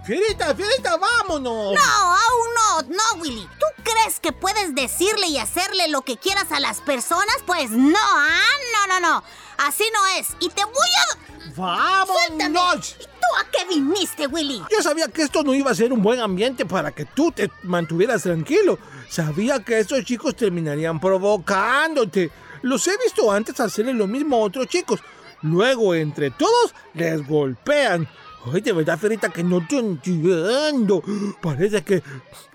Fierita, 0.04 0.54
Fierita, 0.54 0.96
vámonos. 0.98 1.74
No, 1.74 1.80
aún 1.82 2.48
no, 2.54 2.82
no, 2.94 3.22
Willy. 3.22 3.48
¿Tú 3.58 3.66
crees 3.82 4.20
que 4.20 4.32
puedes 4.32 4.74
decirle 4.74 5.28
y 5.28 5.38
hacerle 5.38 5.88
lo 5.88 6.02
que 6.02 6.18
quieras 6.18 6.52
a 6.52 6.60
las 6.60 6.82
personas? 6.82 7.36
Pues 7.46 7.70
no, 7.70 7.98
ah, 7.98 8.40
no, 8.72 9.00
no, 9.00 9.00
no. 9.00 9.24
Así 9.56 9.84
no 9.94 10.06
es. 10.18 10.28
Y 10.40 10.50
te 10.50 10.64
voy 10.64 10.74
a... 10.74 11.34
Suéltame. 11.54 12.58
¡Vámonos! 12.58 12.96
¿Y 13.00 13.04
tú 13.04 13.26
a 13.40 13.50
qué 13.50 13.64
viniste, 13.66 14.26
Willy? 14.26 14.62
Yo 14.70 14.82
sabía 14.82 15.08
que 15.08 15.22
esto 15.22 15.42
no 15.42 15.54
iba 15.54 15.70
a 15.70 15.74
ser 15.74 15.92
un 15.92 16.02
buen 16.02 16.20
ambiente 16.20 16.66
para 16.66 16.92
que 16.92 17.04
tú 17.04 17.32
te 17.32 17.50
mantuvieras 17.62 18.24
tranquilo. 18.24 18.78
Sabía 19.08 19.62
que 19.62 19.78
esos 19.78 20.04
chicos 20.04 20.34
terminarían 20.36 21.00
provocándote. 21.00 22.30
Los 22.64 22.88
he 22.88 22.96
visto 22.96 23.30
antes 23.30 23.60
hacerle 23.60 23.92
lo 23.92 24.06
mismo 24.06 24.36
a 24.36 24.38
otros 24.38 24.66
chicos. 24.68 25.00
Luego, 25.42 25.94
entre 25.94 26.30
todos, 26.30 26.74
les 26.94 27.28
golpean. 27.28 28.08
Ay, 28.50 28.62
de 28.62 28.72
verdad, 28.72 28.98
Fierita, 28.98 29.28
que 29.28 29.44
no 29.44 29.66
te 29.66 29.76
entiendo. 29.76 31.02
Parece 31.42 31.84
que 31.84 32.02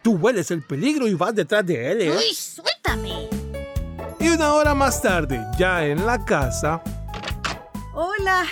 tú 0.01 0.13
hueles 0.13 0.49
el 0.49 0.63
peligro 0.63 1.07
y 1.07 1.13
vas 1.13 1.35
detrás 1.35 1.63
de 1.63 1.91
él, 1.91 2.01
¿eh? 2.01 2.11
¡Uy, 2.17 2.33
suéltame! 2.33 3.29
Y 4.19 4.29
una 4.29 4.55
hora 4.55 4.73
más 4.73 4.99
tarde, 4.99 5.45
ya 5.59 5.85
en 5.85 6.03
la 6.03 6.25
casa. 6.25 6.81
Hola, 7.93 8.45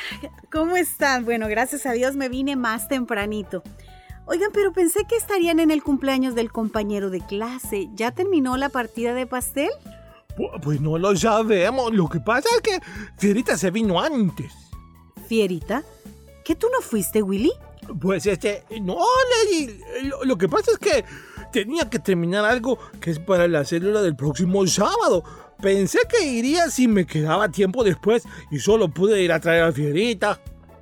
¿cómo 0.51 0.77
están? 0.77 1.25
Bueno, 1.25 1.47
gracias 1.47 1.87
a 1.87 1.93
Dios 1.93 2.15
me 2.15 2.29
vine 2.29 2.55
más 2.55 2.87
tempranito. 2.87 3.63
Oigan, 4.27 4.51
pero 4.53 4.73
pensé 4.73 5.05
que 5.05 5.15
estarían 5.15 5.59
en 5.59 5.71
el 5.71 5.81
cumpleaños 5.81 6.35
del 6.35 6.51
compañero 6.51 7.09
de 7.09 7.21
clase. 7.21 7.89
¿Ya 7.95 8.11
terminó 8.11 8.57
la 8.57 8.69
partida 8.69 9.15
de 9.15 9.25
pastel? 9.25 9.71
Pues 10.61 10.79
no 10.81 10.97
lo 10.97 11.15
sabemos. 11.15 11.93
Lo 11.93 12.07
que 12.07 12.19
pasa 12.19 12.47
es 12.55 12.61
que 12.61 12.79
Fierita 13.17 13.57
se 13.57 13.71
vino 13.71 13.99
antes. 13.99 14.53
¿Fierita? 15.27 15.83
¿Que 16.45 16.55
tú 16.55 16.67
no 16.71 16.81
fuiste, 16.81 17.21
Willy? 17.21 17.51
Pues 17.99 18.25
este, 18.25 18.63
no, 18.81 18.97
Lady. 19.45 19.79
Lo, 20.03 20.23
lo, 20.23 20.37
que 20.37 20.47
pasa 20.47 20.71
es 20.71 20.77
que 20.77 21.05
tenía 21.51 21.89
que 21.89 21.99
terminar 21.99 22.45
algo 22.45 22.77
que 22.99 23.11
es 23.11 23.19
para 23.19 23.47
la 23.47 23.65
célula 23.65 24.01
del 24.01 24.15
próximo 24.15 24.65
sábado. 24.67 25.23
Pensé 25.61 25.99
que 26.09 26.25
iría 26.25 26.69
si 26.69 26.87
me 26.87 27.05
quedaba 27.05 27.49
tiempo 27.49 27.83
después 27.83 28.23
y 28.51 28.59
solo 28.59 28.89
pude 28.89 29.21
ir 29.21 29.31
a 29.31 29.39
traer 29.39 29.63
a 29.63 29.71
Fierita. 29.71 30.39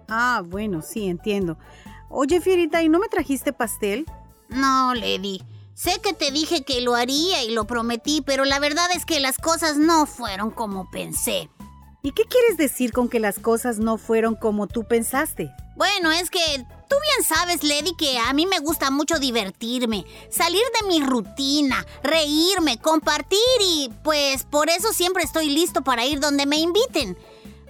Ah, 0.08 0.44
bueno, 0.46 0.82
sí, 0.82 1.08
entiendo. 1.08 1.58
Oye, 2.10 2.42
Fierita, 2.42 2.84
¿y 2.84 2.90
no 2.90 3.00
me 3.00 3.08
trajiste 3.08 3.54
pastel? 3.54 4.06
No, 4.50 4.94
Lady. 4.94 5.42
Sé 5.76 6.00
que 6.02 6.14
te 6.14 6.32
dije 6.32 6.64
que 6.64 6.80
lo 6.80 6.96
haría 6.96 7.44
y 7.44 7.52
lo 7.52 7.68
prometí, 7.68 8.22
pero 8.22 8.46
la 8.46 8.60
verdad 8.60 8.90
es 8.96 9.06
que 9.06 9.20
las 9.20 9.38
cosas 9.38 9.76
no 9.76 10.06
fueron 10.06 10.50
como 10.50 10.90
pensé. 10.90 11.50
¿Y 12.02 12.14
qué 12.14 12.24
quieres 12.24 12.56
decir 12.56 12.94
con 12.94 13.10
que 13.10 13.20
las 13.20 13.40
cosas 13.40 13.78
no 13.78 13.98
fueron 13.98 14.36
como 14.36 14.68
tú 14.68 14.88
pensaste? 14.88 15.52
Bueno, 15.76 16.14
es 16.14 16.30
que 16.30 16.40
tú 16.88 16.96
bien 17.02 17.28
sabes, 17.28 17.62
Lady, 17.62 17.94
que 17.98 18.18
a 18.18 18.32
mí 18.32 18.46
me 18.46 18.60
gusta 18.60 18.90
mucho 18.90 19.20
divertirme, 19.20 20.06
salir 20.30 20.64
de 20.80 20.88
mi 20.88 21.02
rutina, 21.02 21.86
reírme, 22.04 22.80
compartir 22.80 23.40
y 23.60 23.92
pues 24.02 24.46
por 24.46 24.70
eso 24.70 24.94
siempre 24.94 25.24
estoy 25.24 25.50
listo 25.50 25.84
para 25.84 26.06
ir 26.06 26.22
donde 26.22 26.46
me 26.46 26.56
inviten. 26.56 27.18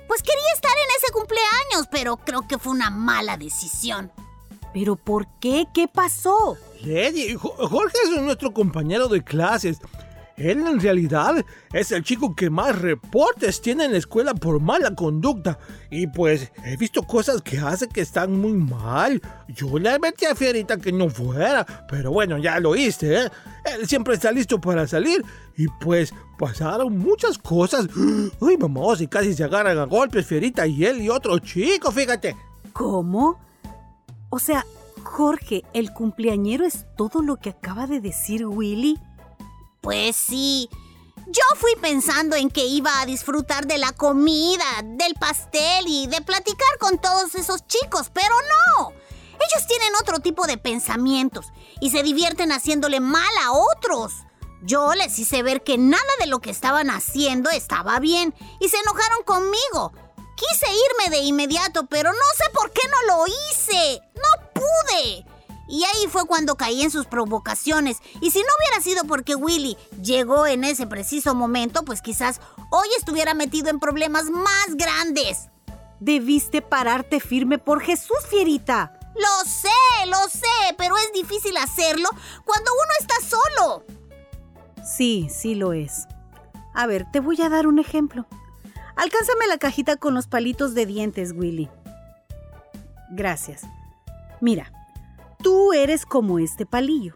Pues 0.08 0.22
quería 0.22 0.54
estar 0.54 0.72
en 0.72 0.96
ese 0.98 1.12
cumpleaños, 1.12 1.88
pero 1.90 2.18
creo 2.18 2.48
que 2.48 2.60
fue 2.60 2.72
una 2.72 2.92
mala 2.92 3.36
decisión. 3.36 4.12
¿Pero 4.76 4.96
por 4.96 5.26
qué? 5.40 5.66
¿Qué 5.74 5.88
pasó? 5.88 6.58
Jorge 6.86 7.98
es 8.04 8.22
nuestro 8.22 8.54
compañero 8.54 9.08
de 9.08 9.24
clases. 9.24 9.80
Él 10.38 10.68
en 10.68 10.82
realidad 10.82 11.46
es 11.72 11.92
el 11.94 12.04
chico 12.04 12.36
que 12.36 12.50
más 12.50 12.78
reportes 12.78 13.62
tiene 13.62 13.86
en 13.86 13.94
la 13.94 13.98
escuela 13.98 14.34
por 14.34 14.60
mala 14.60 14.94
conducta. 14.94 15.58
Y 15.90 16.08
pues 16.08 16.52
he 16.66 16.76
visto 16.76 17.04
cosas 17.04 17.42
que 17.42 17.58
hace 17.58 17.88
que 17.88 18.02
están 18.02 18.40
muy 18.40 18.54
mal. 18.54 19.22
Yo 19.48 19.80
le 19.80 19.98
metí 19.98 20.26
a 20.26 20.36
Fierita 20.36 20.78
que 20.78 20.92
no 20.92 21.10
fuera. 21.10 21.66
Pero 21.90 22.12
bueno, 22.12 22.38
ya 22.38 22.60
lo 22.60 22.76
hice, 22.76 23.24
¿eh? 23.24 23.32
Él 23.64 23.88
siempre 23.88 24.16
está 24.16 24.32
listo 24.32 24.60
para 24.60 24.86
salir. 24.88 25.24
Y 25.56 25.68
pues 25.82 26.14
pasaron 26.38 26.98
muchas 26.98 27.38
cosas. 27.38 27.88
Uy, 28.40 28.58
vamos, 28.58 29.00
y 29.00 29.08
casi 29.08 29.34
se 29.34 29.46
agarran 29.46 29.78
a 29.78 29.86
golpes 29.86 30.28
Fierita 30.28 30.68
y 30.68 30.86
él 30.86 31.02
y 31.02 31.10
otro 31.10 31.40
chico, 31.40 31.92
fíjate. 31.92 32.36
¿Cómo? 32.74 33.40
O 34.30 34.38
sea, 34.38 34.66
Jorge, 35.06 35.64
el 35.74 35.94
cumpleañero 35.94 36.66
es 36.66 36.86
todo 36.98 37.22
lo 37.22 37.38
que 37.38 37.52
acaba 37.52 37.88
de 37.88 38.02
decir 38.02 38.46
Willy. 38.46 39.00
Pues 39.82 40.16
sí. 40.16 40.70
Yo 41.28 41.44
fui 41.56 41.76
pensando 41.82 42.36
en 42.36 42.50
que 42.50 42.66
iba 42.66 43.00
a 43.00 43.06
disfrutar 43.06 43.66
de 43.66 43.78
la 43.78 43.94
comida, 43.94 44.66
del 44.84 45.14
pastel 45.16 45.86
y 45.88 46.08
de 46.08 46.22
platicar 46.22 46.78
con 46.80 47.00
todos 47.00 47.36
esos 47.36 47.66
chicos, 47.68 48.12
pero 48.14 48.36
no. 48.78 48.90
Ellos 48.90 49.68
tienen 49.68 49.94
otro 50.02 50.20
tipo 50.20 50.48
de 50.48 50.58
pensamientos 50.58 51.48
y 51.80 51.92
se 51.92 52.04
divierten 52.04 52.52
haciéndole 52.52 53.00
mal 53.00 53.32
a 53.44 53.54
otros. 53.54 54.14
Yo 54.64 54.96
les 54.96 55.18
hice 55.20 55.44
ver 55.44 55.64
que 55.64 55.78
nada 55.78 56.04
de 56.20 56.26
lo 56.26 56.40
que 56.40 56.50
estaban 56.50 56.90
haciendo 56.90 57.50
estaba 57.50 58.00
bien 58.00 58.34
y 58.60 58.70
se 58.70 58.78
enojaron 58.78 59.24
conmigo. 59.24 59.94
Quise 60.36 60.66
irme 60.68 61.16
de 61.16 61.24
inmediato, 61.24 61.86
pero 61.86 62.12
no 62.12 62.20
sé 62.38 62.44
por 62.54 62.72
qué 62.72 62.82
no 62.88 63.16
lo 63.16 63.28
hice. 63.28 64.02
No 64.16 64.45
pude. 64.56 65.26
Y 65.68 65.84
ahí 65.84 66.08
fue 66.10 66.26
cuando 66.26 66.56
caí 66.56 66.82
en 66.82 66.92
sus 66.92 67.06
provocaciones. 67.06 67.98
Y 68.22 68.32
si 68.32 68.40
no 68.40 68.48
hubiera 68.60 68.82
sido 68.82 69.04
porque 69.06 69.36
Willy 69.36 69.78
llegó 70.02 70.48
en 70.48 70.64
ese 70.64 70.88
preciso 70.88 71.36
momento, 71.36 71.84
pues 71.84 72.02
quizás 72.02 72.40
hoy 72.72 72.88
estuviera 72.98 73.34
metido 73.34 73.70
en 73.70 73.80
problemas 73.80 74.30
más 74.30 74.76
grandes. 74.76 75.50
Debiste 76.00 76.62
pararte 76.62 77.20
firme 77.20 77.58
por 77.58 77.82
Jesús, 77.82 78.18
Fierita. 78.30 79.00
Lo 79.16 79.50
sé, 79.50 80.08
lo 80.08 80.30
sé, 80.30 80.76
pero 80.78 80.98
es 80.98 81.12
difícil 81.14 81.56
hacerlo 81.58 82.10
cuando 82.44 82.72
uno 82.74 82.92
está 83.00 83.16
solo. 83.28 83.84
Sí, 84.86 85.30
sí 85.32 85.56
lo 85.56 85.74
es. 85.74 86.08
A 86.74 86.86
ver, 86.86 87.10
te 87.12 87.22
voy 87.22 87.42
a 87.42 87.50
dar 87.50 87.66
un 87.66 87.80
ejemplo. 87.80 88.28
Alcánzame 88.96 89.48
la 89.48 89.58
cajita 89.58 89.96
con 89.98 90.14
los 90.14 90.28
palitos 90.28 90.74
de 90.74 90.86
dientes, 90.86 91.32
Willy. 91.34 91.70
Gracias. 93.12 93.64
Mira, 94.42 94.72
Tú 95.46 95.74
eres 95.74 96.08
como 96.08 96.40
este 96.40 96.66
palillo. 96.66 97.14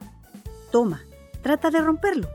Toma, 0.71 1.03
trata 1.41 1.71
de 1.71 1.81
romperlo. 1.81 2.29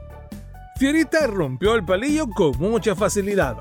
Fierita 0.77 1.29
rompió 1.29 1.77
el 1.77 1.85
palillo 1.85 2.29
con 2.29 2.59
mucha 2.59 2.97
facilidad. 2.97 3.59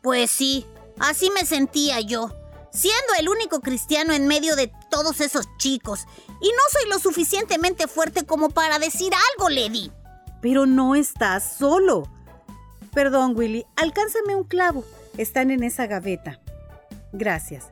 Pues 0.00 0.30
sí, 0.30 0.64
así 0.98 1.30
me 1.30 1.44
sentía 1.44 2.00
yo, 2.00 2.30
siendo 2.72 3.12
el 3.18 3.28
único 3.28 3.60
cristiano 3.60 4.14
en 4.14 4.28
medio 4.28 4.56
de 4.56 4.72
todos 4.90 5.20
esos 5.20 5.46
chicos. 5.58 6.06
Y 6.40 6.48
no 6.48 6.62
soy 6.72 6.88
lo 6.88 6.98
suficientemente 6.98 7.86
fuerte 7.86 8.24
como 8.24 8.48
para 8.48 8.78
decir 8.78 9.12
algo, 9.34 9.50
Lady. 9.50 9.92
Pero 10.40 10.64
no 10.64 10.94
estás 10.94 11.56
solo. 11.58 12.04
Perdón, 12.94 13.34
Willy, 13.36 13.66
alcánzame 13.76 14.36
un 14.36 14.44
clavo. 14.44 14.84
Están 15.18 15.50
en 15.50 15.64
esa 15.64 15.86
gaveta. 15.86 16.40
Gracias. 17.12 17.66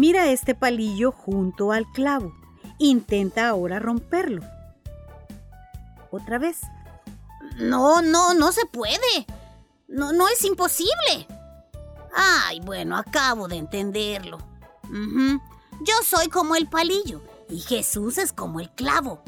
Mira 0.00 0.30
este 0.30 0.54
palillo 0.54 1.12
junto 1.12 1.72
al 1.72 1.84
clavo. 1.92 2.32
Intenta 2.78 3.50
ahora 3.50 3.78
romperlo. 3.78 4.40
Otra 6.10 6.38
vez. 6.38 6.62
No, 7.58 8.00
no, 8.00 8.32
no 8.32 8.50
se 8.50 8.64
puede. 8.64 9.26
No, 9.88 10.14
no 10.14 10.26
es 10.28 10.42
imposible. 10.46 11.28
Ay, 12.14 12.60
bueno, 12.60 12.96
acabo 12.96 13.46
de 13.46 13.56
entenderlo. 13.58 14.38
Yo 14.88 15.94
soy 16.02 16.28
como 16.28 16.56
el 16.56 16.66
palillo 16.66 17.20
y 17.50 17.60
Jesús 17.60 18.16
es 18.16 18.32
como 18.32 18.58
el 18.58 18.70
clavo. 18.70 19.22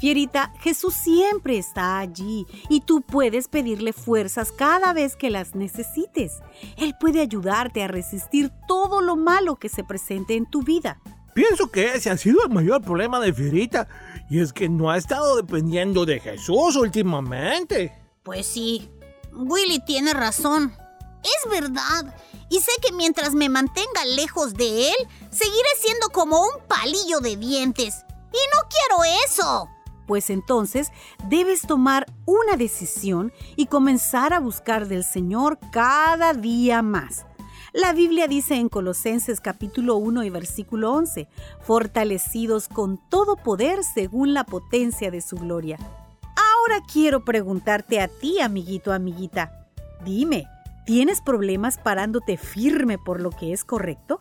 Fierita, 0.00 0.52
Jesús 0.60 0.94
siempre 0.94 1.58
está 1.58 1.98
allí 1.98 2.46
y 2.68 2.82
tú 2.82 3.00
puedes 3.00 3.48
pedirle 3.48 3.92
fuerzas 3.92 4.52
cada 4.52 4.92
vez 4.92 5.16
que 5.16 5.28
las 5.28 5.56
necesites. 5.56 6.34
Él 6.76 6.94
puede 7.00 7.20
ayudarte 7.20 7.82
a 7.82 7.88
resistir 7.88 8.52
todo 8.68 9.00
lo 9.00 9.16
malo 9.16 9.56
que 9.56 9.68
se 9.68 9.82
presente 9.82 10.36
en 10.36 10.48
tu 10.48 10.62
vida. 10.62 11.00
Pienso 11.34 11.72
que 11.72 11.94
ese 11.94 12.10
ha 12.10 12.16
sido 12.16 12.44
el 12.44 12.50
mayor 12.50 12.80
problema 12.80 13.18
de 13.18 13.32
Fierita 13.32 13.88
y 14.30 14.38
es 14.38 14.52
que 14.52 14.68
no 14.68 14.88
ha 14.88 14.96
estado 14.96 15.34
dependiendo 15.34 16.06
de 16.06 16.20
Jesús 16.20 16.76
últimamente. 16.76 17.92
Pues 18.22 18.46
sí, 18.46 18.88
Willy 19.32 19.84
tiene 19.84 20.14
razón. 20.14 20.76
Es 21.24 21.50
verdad. 21.50 22.14
Y 22.50 22.60
sé 22.60 22.70
que 22.86 22.92
mientras 22.92 23.34
me 23.34 23.48
mantenga 23.48 24.04
lejos 24.14 24.54
de 24.54 24.90
él, 24.90 25.08
seguiré 25.32 25.68
siendo 25.80 26.10
como 26.10 26.40
un 26.40 26.68
palillo 26.68 27.18
de 27.18 27.36
dientes. 27.36 28.04
Y 28.32 28.38
no 28.54 28.68
quiero 28.68 29.02
eso 29.26 29.68
pues 30.08 30.30
entonces 30.30 30.90
debes 31.28 31.62
tomar 31.62 32.06
una 32.24 32.56
decisión 32.56 33.32
y 33.54 33.66
comenzar 33.66 34.32
a 34.32 34.40
buscar 34.40 34.88
del 34.88 35.04
Señor 35.04 35.58
cada 35.70 36.32
día 36.32 36.82
más. 36.82 37.26
La 37.74 37.92
Biblia 37.92 38.26
dice 38.26 38.54
en 38.54 38.70
Colosenses 38.70 39.42
capítulo 39.42 39.96
1 39.96 40.24
y 40.24 40.30
versículo 40.30 40.94
11, 40.94 41.28
fortalecidos 41.60 42.66
con 42.66 42.98
todo 43.10 43.36
poder 43.36 43.84
según 43.84 44.32
la 44.32 44.44
potencia 44.44 45.10
de 45.10 45.20
su 45.20 45.36
gloria. 45.36 45.76
Ahora 46.22 46.82
quiero 46.90 47.26
preguntarte 47.26 48.00
a 48.00 48.08
ti, 48.08 48.40
amiguito, 48.40 48.94
amiguita. 48.94 49.68
Dime, 50.04 50.46
¿tienes 50.86 51.20
problemas 51.20 51.76
parándote 51.76 52.38
firme 52.38 52.96
por 52.96 53.20
lo 53.20 53.30
que 53.30 53.52
es 53.52 53.64
correcto? 53.64 54.16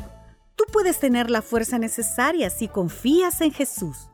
Tú 0.57 0.65
puedes 0.73 0.99
tener 0.99 1.29
la 1.29 1.41
fuerza 1.41 1.79
necesaria 1.79 2.49
si 2.49 2.67
confías 2.67 3.39
en 3.39 3.53
Jesús. 3.53 4.09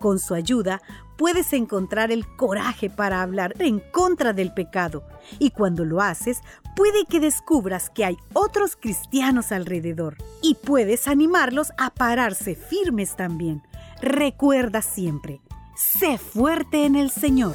Con 0.00 0.18
su 0.18 0.34
ayuda 0.34 0.82
puedes 1.22 1.52
encontrar 1.52 2.10
el 2.10 2.26
coraje 2.26 2.90
para 2.90 3.22
hablar 3.22 3.54
en 3.60 3.78
contra 3.78 4.32
del 4.32 4.52
pecado. 4.52 5.04
Y 5.38 5.50
cuando 5.50 5.84
lo 5.84 6.00
haces, 6.00 6.40
puede 6.74 7.04
que 7.04 7.20
descubras 7.20 7.90
que 7.90 8.04
hay 8.04 8.16
otros 8.32 8.74
cristianos 8.74 9.52
alrededor 9.52 10.16
y 10.42 10.56
puedes 10.56 11.06
animarlos 11.06 11.70
a 11.78 11.90
pararse 11.90 12.56
firmes 12.56 13.14
también. 13.14 13.62
Recuerda 14.00 14.82
siempre, 14.82 15.40
sé 15.76 16.18
fuerte 16.18 16.86
en 16.86 16.96
el 16.96 17.08
Señor. 17.08 17.54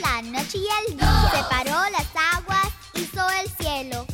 La 0.00 0.22
noche 0.22 0.58
y 0.58 0.66
el 0.86 0.96
día. 0.96 1.30
Separó 1.32 1.90
las 1.90 2.06
aguas, 2.34 2.68
hizo 2.94 3.28
el 3.42 3.50
cielo, 3.50 4.06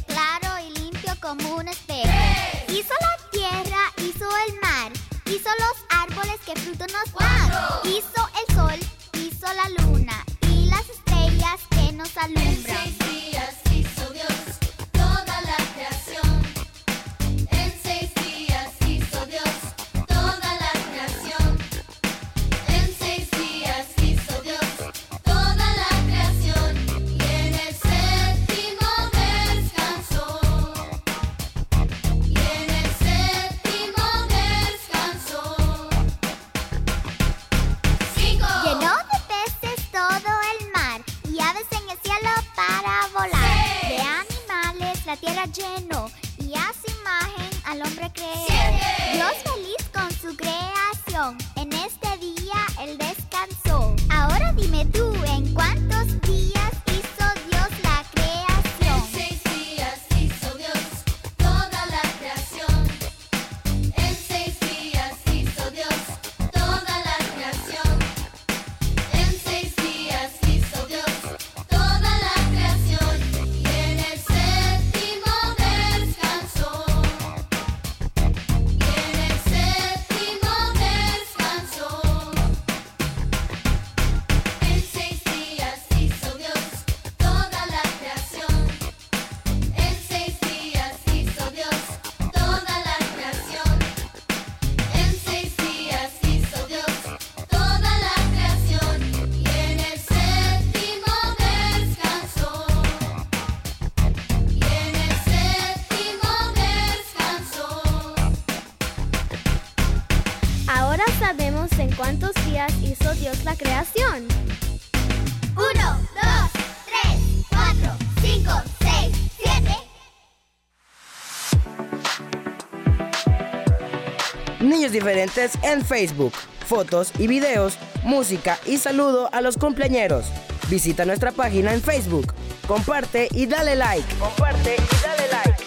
diferentes 125.00 125.52
en 125.62 125.82
Facebook, 125.82 126.34
fotos 126.66 127.10
y 127.18 127.26
videos, 127.26 127.78
música 128.02 128.58
y 128.66 128.76
saludo 128.76 129.30
a 129.32 129.40
los 129.40 129.56
cumpleañeros. 129.56 130.26
Visita 130.68 131.06
nuestra 131.06 131.32
página 131.32 131.72
en 131.72 131.80
Facebook, 131.80 132.34
comparte 132.68 133.28
y 133.32 133.46
dale 133.46 133.76
like. 133.76 134.14
Comparte 134.16 134.76
y 134.76 135.02
dale 135.02 135.28
like. 135.30 135.64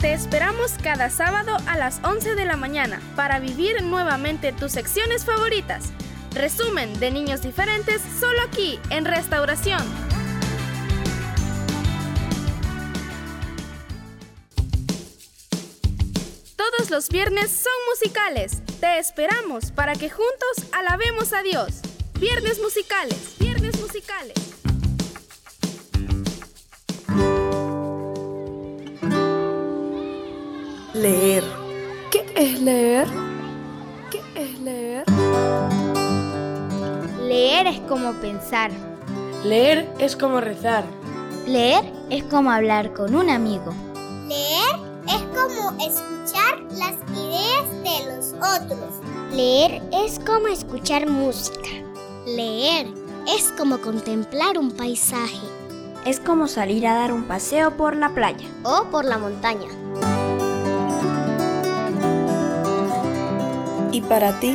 Te 0.00 0.12
esperamos 0.12 0.72
cada 0.82 1.08
sábado 1.08 1.56
a 1.68 1.78
las 1.78 2.00
11 2.02 2.34
de 2.34 2.44
la 2.46 2.56
mañana 2.56 3.00
para 3.14 3.38
vivir 3.38 3.80
nuevamente 3.84 4.52
tus 4.52 4.72
secciones 4.72 5.24
favoritas. 5.24 5.92
Resumen 6.34 6.98
de 6.98 7.12
niños 7.12 7.42
diferentes 7.42 8.02
solo 8.18 8.40
aquí 8.42 8.80
en 8.90 9.04
Restauración. 9.04 10.05
Los 16.90 17.08
viernes 17.08 17.50
son 17.50 17.72
musicales. 17.90 18.62
Te 18.80 18.98
esperamos 18.98 19.72
para 19.72 19.94
que 19.94 20.10
juntos 20.10 20.70
alabemos 20.72 21.32
a 21.32 21.42
Dios. 21.42 21.80
Viernes 22.20 22.60
musicales, 22.60 23.34
viernes 23.38 23.80
musicales. 23.80 24.34
Leer. 30.94 31.44
¿Qué 32.10 32.32
es 32.36 32.60
leer? 32.60 33.08
¿Qué 34.10 34.22
es 34.34 34.60
leer? 34.60 35.04
Leer 37.22 37.66
es 37.66 37.80
como 37.80 38.12
pensar. 38.20 38.70
Leer 39.44 39.88
es 39.98 40.14
como 40.14 40.40
rezar. 40.40 40.84
Leer 41.46 41.84
es 42.10 42.22
como 42.24 42.50
hablar 42.50 42.92
con 42.92 43.14
un 43.14 43.30
amigo. 43.30 43.74
Leer 44.28 44.76
es 45.06 45.22
como 45.34 45.72
escuchar 45.82 46.15
las 46.70 46.94
ideas 47.10 47.70
de 47.82 48.14
los 48.14 48.32
otros. 48.34 48.94
Leer 49.32 49.82
es 49.92 50.18
como 50.18 50.48
escuchar 50.48 51.08
música. 51.08 51.68
Leer 52.26 52.86
es 53.28 53.52
como 53.56 53.78
contemplar 53.78 54.58
un 54.58 54.70
paisaje. 54.70 55.46
Es 56.04 56.20
como 56.20 56.46
salir 56.46 56.86
a 56.86 56.94
dar 56.94 57.12
un 57.12 57.24
paseo 57.24 57.76
por 57.76 57.96
la 57.96 58.10
playa 58.10 58.46
o 58.62 58.84
por 58.90 59.04
la 59.04 59.18
montaña. 59.18 59.68
¿Y 63.92 64.00
para 64.02 64.38
ti 64.38 64.54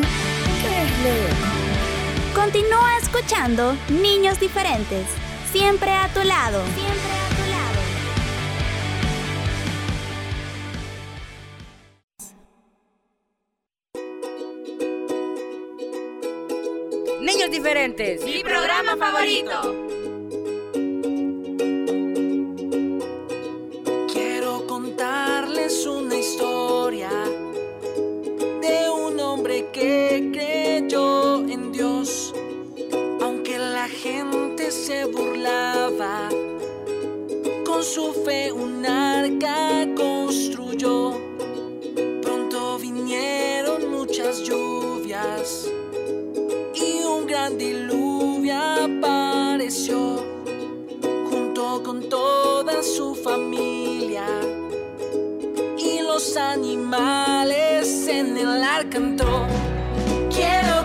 qué 0.62 0.84
es 0.84 1.04
leer? 1.04 1.34
Continúa 2.36 2.98
escuchando 3.02 3.76
Niños 3.90 4.40
Diferentes, 4.40 5.08
siempre 5.52 5.92
a 5.92 6.08
tu 6.14 6.24
lado. 6.24 6.62
Siempre 6.76 7.21
diferentes. 17.72 18.26
Mi 18.26 18.44
programa 18.44 18.98
favorito. 18.98 19.58
Quiero 24.12 24.68
contarles 24.68 25.86
una 25.86 26.18
historia 26.18 27.10
de 28.62 28.90
un 28.90 29.18
hombre 29.22 29.68
que 29.72 30.32
creyó 30.34 31.48
en 31.48 31.72
Dios, 31.72 32.34
aunque 33.22 33.58
la 33.58 33.88
gente 33.88 34.70
se 34.70 35.06
burlaba. 35.06 36.28
Con 37.66 37.84
su 37.84 38.12
fe 38.26 38.52
un 38.52 38.86
arca 38.86 39.88
construyó. 39.96 41.11
Gran 47.42 47.58
diluvio 47.58 48.56
apareció 48.56 50.24
junto 51.28 51.82
con 51.82 52.08
toda 52.08 52.84
su 52.84 53.16
familia 53.16 54.26
y 55.76 56.02
los 56.04 56.38
animales 56.38 58.08
en 58.08 58.38
el 58.38 58.64
arca 58.64 58.98
entró. 59.00 59.48
Quiero 60.30 60.81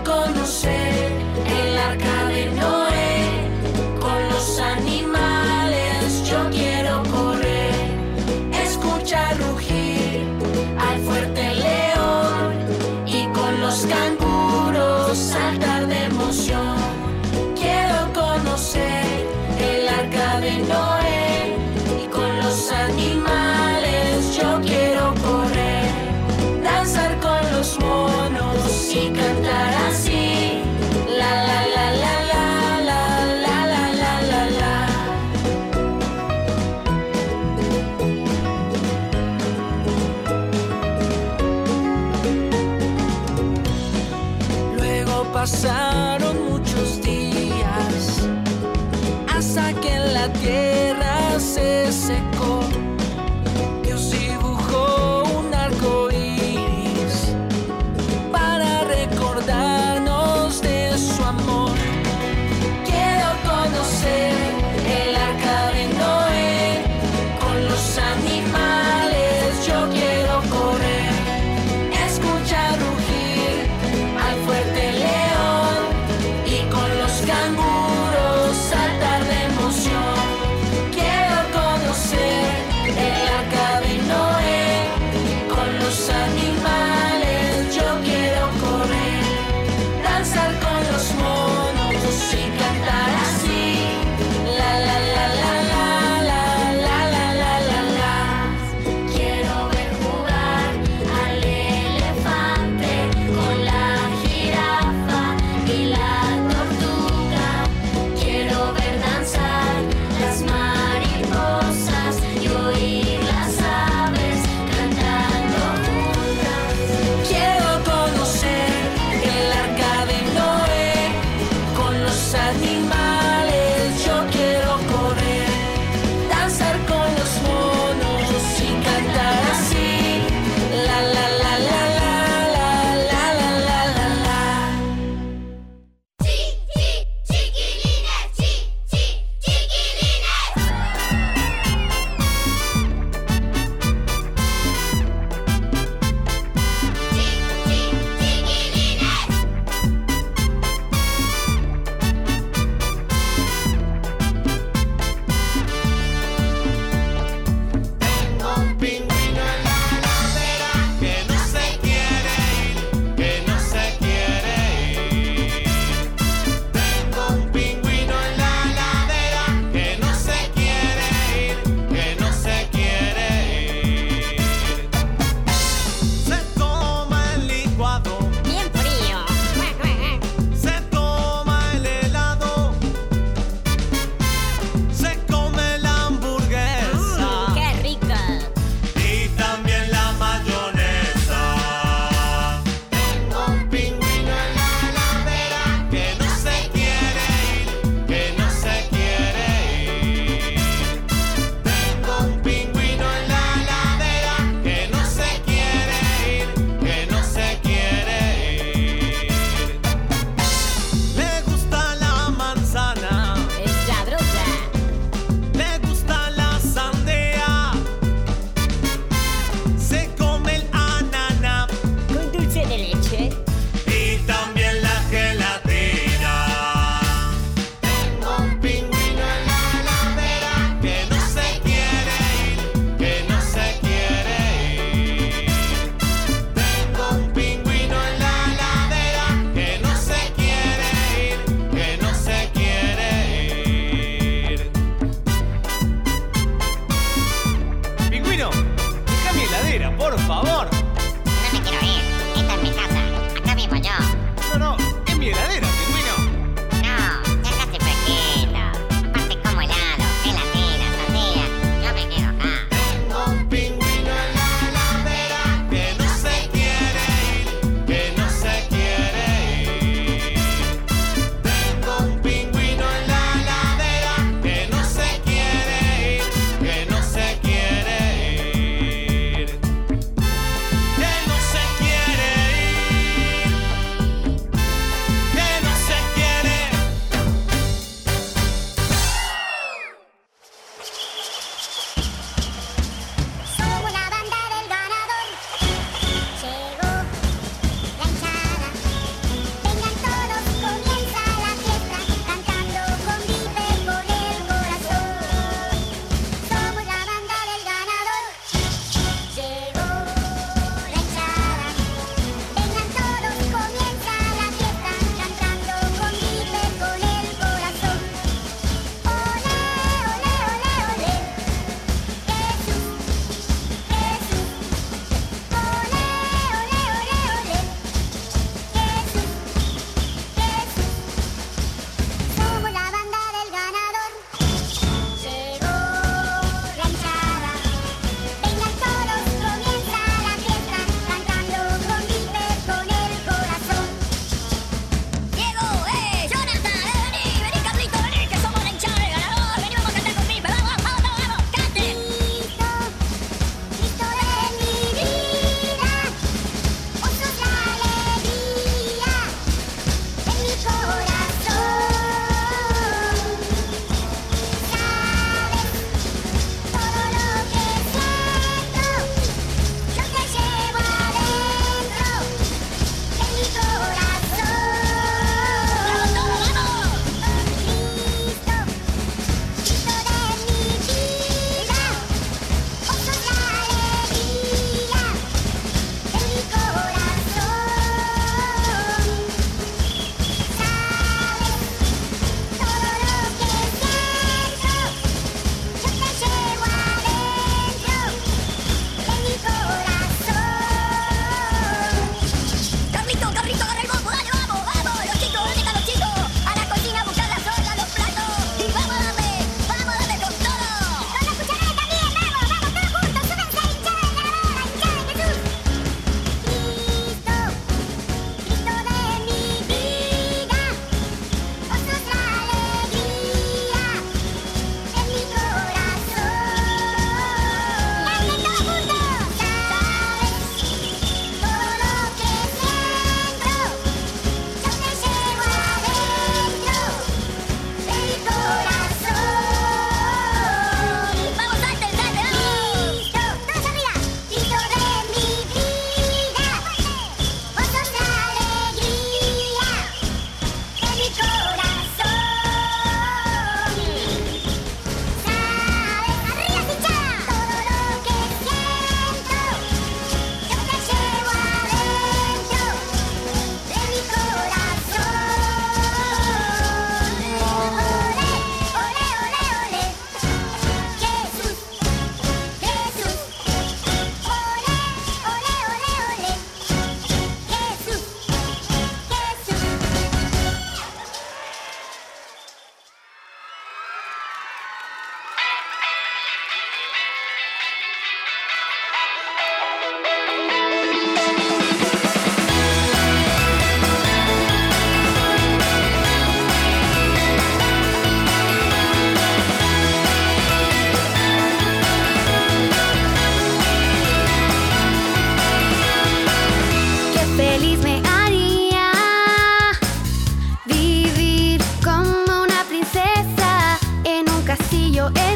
quiere 122.54 123.05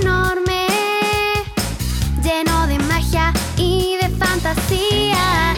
enorme, 0.01 0.67
lleno 2.23 2.67
de 2.67 2.79
magia 2.81 3.33
y 3.57 3.97
de 4.01 4.09
fantasía. 4.11 5.55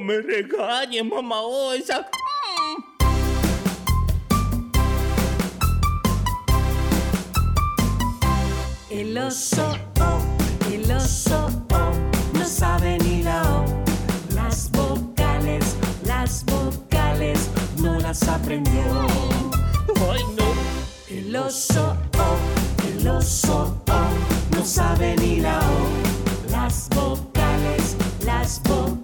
Me 0.00 0.20
regañes, 0.20 1.04
mamá. 1.04 1.40
Oh, 1.40 1.72
esa... 1.72 2.00
Mm. 2.00 2.84
El 8.90 9.16
oso, 9.18 9.78
oh, 10.00 10.20
el 10.72 10.90
oso, 10.90 11.48
oh, 11.72 11.92
no 12.36 12.44
sabe 12.44 12.98
ni 12.98 13.22
la 13.22 13.42
O. 13.42 13.64
Las 14.34 14.70
vocales, 14.72 15.76
las 16.04 16.44
vocales, 16.44 17.48
no 17.78 17.98
las 18.00 18.26
aprendió. 18.26 19.06
Ay, 20.10 20.22
no. 20.36 20.44
El 21.08 21.36
oso, 21.36 21.96
oh, 22.18 22.36
el 22.88 23.08
oso, 23.08 23.80
oh, 23.88 24.56
no 24.56 24.64
sabe 24.64 25.14
ni 25.16 25.40
la 25.40 25.60
O. 25.60 26.50
Las 26.50 26.88
vocales, 26.90 27.96
las 28.24 28.60
vocales 28.64 29.03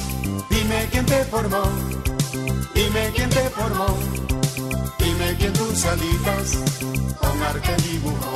te 1.11 1.25
formó. 1.25 1.63
Dime 2.73 3.11
quién 3.13 3.29
te 3.29 3.43
formó. 3.57 3.87
Dime 4.97 5.27
quién 5.37 5.53
tus 5.53 5.85
alitas 5.85 6.47
con 7.19 7.43
arte 7.43 7.73
dibujó. 7.89 8.35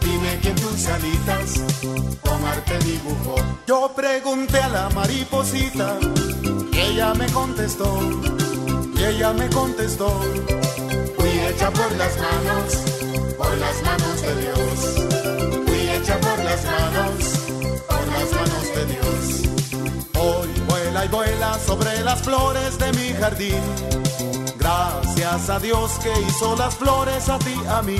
Dime 0.00 0.38
quién 0.42 0.54
tus 0.54 0.86
alitas 0.86 1.48
con 2.24 2.38
arte 2.54 2.78
dibujó. 2.90 3.34
Yo 3.66 3.92
pregunté 3.96 4.58
a 4.60 4.68
la 4.68 4.88
mariposita 4.90 5.98
y 6.72 6.78
ella 6.78 7.14
me 7.14 7.26
contestó. 7.32 7.90
Y 8.96 9.04
ella 9.04 9.32
me 9.32 9.48
contestó. 9.50 10.08
Fui 11.16 11.32
hecha 11.48 11.68
por 11.72 11.90
las 12.02 12.14
manos, 12.26 12.68
por 13.36 13.52
las 13.58 13.76
manos 13.88 14.16
de 14.26 14.32
Dios. 14.42 14.76
Fui 15.66 15.80
hecha 15.94 16.16
por 16.26 16.38
las 16.48 16.62
manos, 16.64 17.14
por 17.88 18.04
las 18.14 18.28
manos 18.38 18.64
de 18.76 18.84
Dios. 18.92 19.15
Sobre 21.64 22.02
las 22.04 22.22
flores 22.22 22.78
de 22.78 22.92
mi 22.92 23.12
jardín. 23.14 23.60
Gracias 24.58 25.50
a 25.50 25.58
Dios 25.58 25.92
que 26.02 26.12
hizo 26.22 26.56
las 26.56 26.74
flores 26.74 27.28
a 27.28 27.38
ti, 27.38 27.54
a 27.68 27.82
mí 27.82 27.98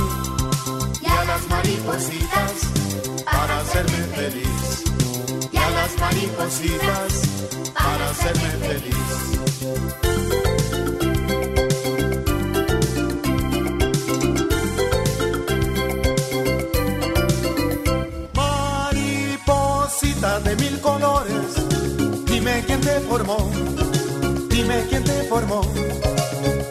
y 1.01 1.07
a 1.07 1.25
las 1.25 1.49
maripositas 1.49 2.53
para 3.25 3.61
hacerme 3.61 4.07
feliz. 4.15 4.85
Y 5.53 5.57
a 5.57 5.71
las 5.71 5.99
maripositas 5.99 7.23
para 7.75 8.11
hacerme 8.11 8.51
feliz. 8.67 8.97
De 20.45 20.55
mil 20.57 20.81
colores, 20.81 21.66
dime 22.47 22.63
quién 22.65 22.81
te 22.81 23.01
formó, 23.01 23.37
dime 24.49 24.87
quién 24.89 25.03
te 25.03 25.23
formó. 25.25 25.63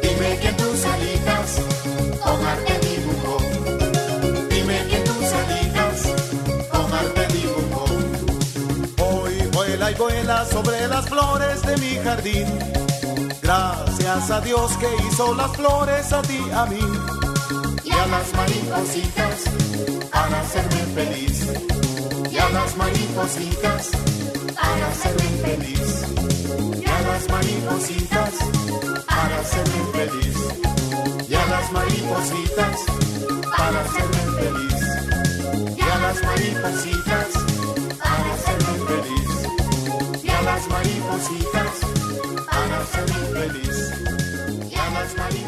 Dime 0.02 0.38
quién 0.40 0.56
tus 0.56 0.86
alitas 0.86 1.50
con 2.24 2.46
arte 2.46 2.80
dibujó. 2.88 3.38
Dime 4.50 4.86
quién 4.88 5.04
tus 5.04 5.34
alitas 5.42 5.98
con 6.72 6.94
arte 6.94 7.28
dibujó. 7.34 7.86
Hoy 9.06 9.34
vuela 9.52 9.92
y 9.92 9.96
vuela 9.96 10.46
sobre 10.46 10.88
las 10.88 11.10
flores 11.10 11.62
de 11.64 11.78
mi 11.78 11.96
jardín. 12.06 12.48
Gracias 13.42 14.32
a 14.32 14.40
Dios 14.40 14.78
que 14.78 14.88
hizo 15.08 15.36
las 15.36 15.52
flores 15.58 16.14
a 16.14 16.22
ti, 16.22 16.40
a 16.54 16.66
mí. 16.68 16.80
Y 17.84 17.92
a 17.92 18.08
las 18.08 18.34
maripositas 18.34 19.44
para 20.10 20.40
hacerme 20.40 20.86
feliz. 20.96 21.48
Y 22.32 22.38
a 22.38 22.50
las 22.50 22.78
maripositas 22.78 23.92
para 24.66 24.88
hacerme 24.88 25.30
feliz. 25.46 25.92
Y 26.82 26.86
a 26.86 27.00
las 27.10 27.30
maripositas 27.30 28.34
para 29.06 29.40
hacerme 29.40 29.82
feliz. 29.94 30.38
Y 31.30 31.34
a 31.36 31.46
las 31.54 31.72
maripositas 31.72 32.78
para 33.58 33.80
hacerme 33.86 34.24
feliz. 34.40 34.80
Y 35.78 35.82
a 35.82 35.98
las 36.06 36.18
maripositas 36.24 37.28
para 38.04 38.34
hacerme 38.36 38.74
feliz. 38.90 39.32
Y 40.24 40.30
a 40.30 40.42
las 40.42 40.68
maripositas 40.68 41.74
para 42.52 42.76
hacerme 42.84 43.22
feliz. 43.38 43.78
Y 44.72 44.76
a 44.76 44.90
las 44.92 45.18
maripositas. 45.18 45.45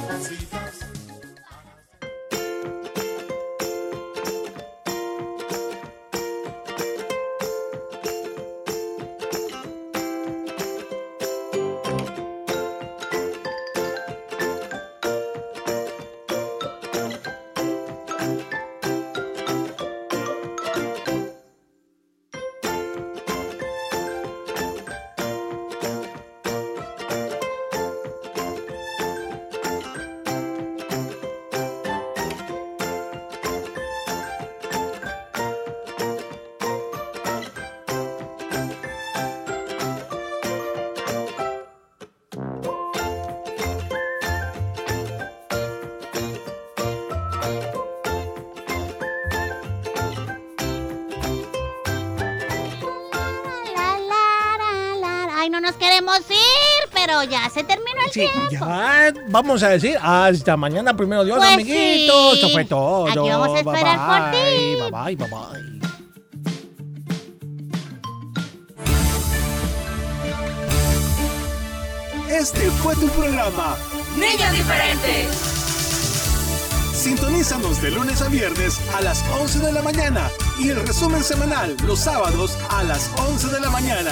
Sí, 58.17 58.27
ya 58.51 59.13
vamos 59.29 59.61
a 59.63 59.69
decir 59.69 59.97
hasta 60.01 60.57
mañana, 60.57 60.95
primero 60.95 61.23
Dios, 61.23 61.37
Pues 61.37 61.53
amiguitos. 61.53 62.31
sí. 62.31 62.35
Esto 62.35 62.49
fue 62.49 62.65
todo. 62.65 63.07
Aquí 63.07 63.17
vamos 63.19 63.49
a 63.49 63.57
esperar 63.59 64.31
por 64.31 64.31
ti. 64.31 64.75
Bye 64.79 64.91
bye, 64.91 65.15
bye 65.15 65.29
bye. 65.29 65.77
Este 72.29 72.69
fue 72.71 72.95
tu 72.95 73.07
programa. 73.09 73.75
Niños 74.17 74.51
diferentes. 74.51 75.27
Sintonízanos 76.93 77.81
de 77.81 77.91
lunes 77.91 78.21
a 78.21 78.27
viernes 78.27 78.79
a 78.97 79.01
las 79.01 79.23
11 79.39 79.59
de 79.59 79.71
la 79.71 79.81
mañana 79.81 80.29
y 80.59 80.69
el 80.69 80.85
resumen 80.85 81.23
semanal 81.23 81.75
los 81.85 81.99
sábados 81.99 82.57
a 82.69 82.83
las 82.83 83.09
11 83.29 83.47
de 83.47 83.59
la 83.61 83.69
mañana. 83.69 84.11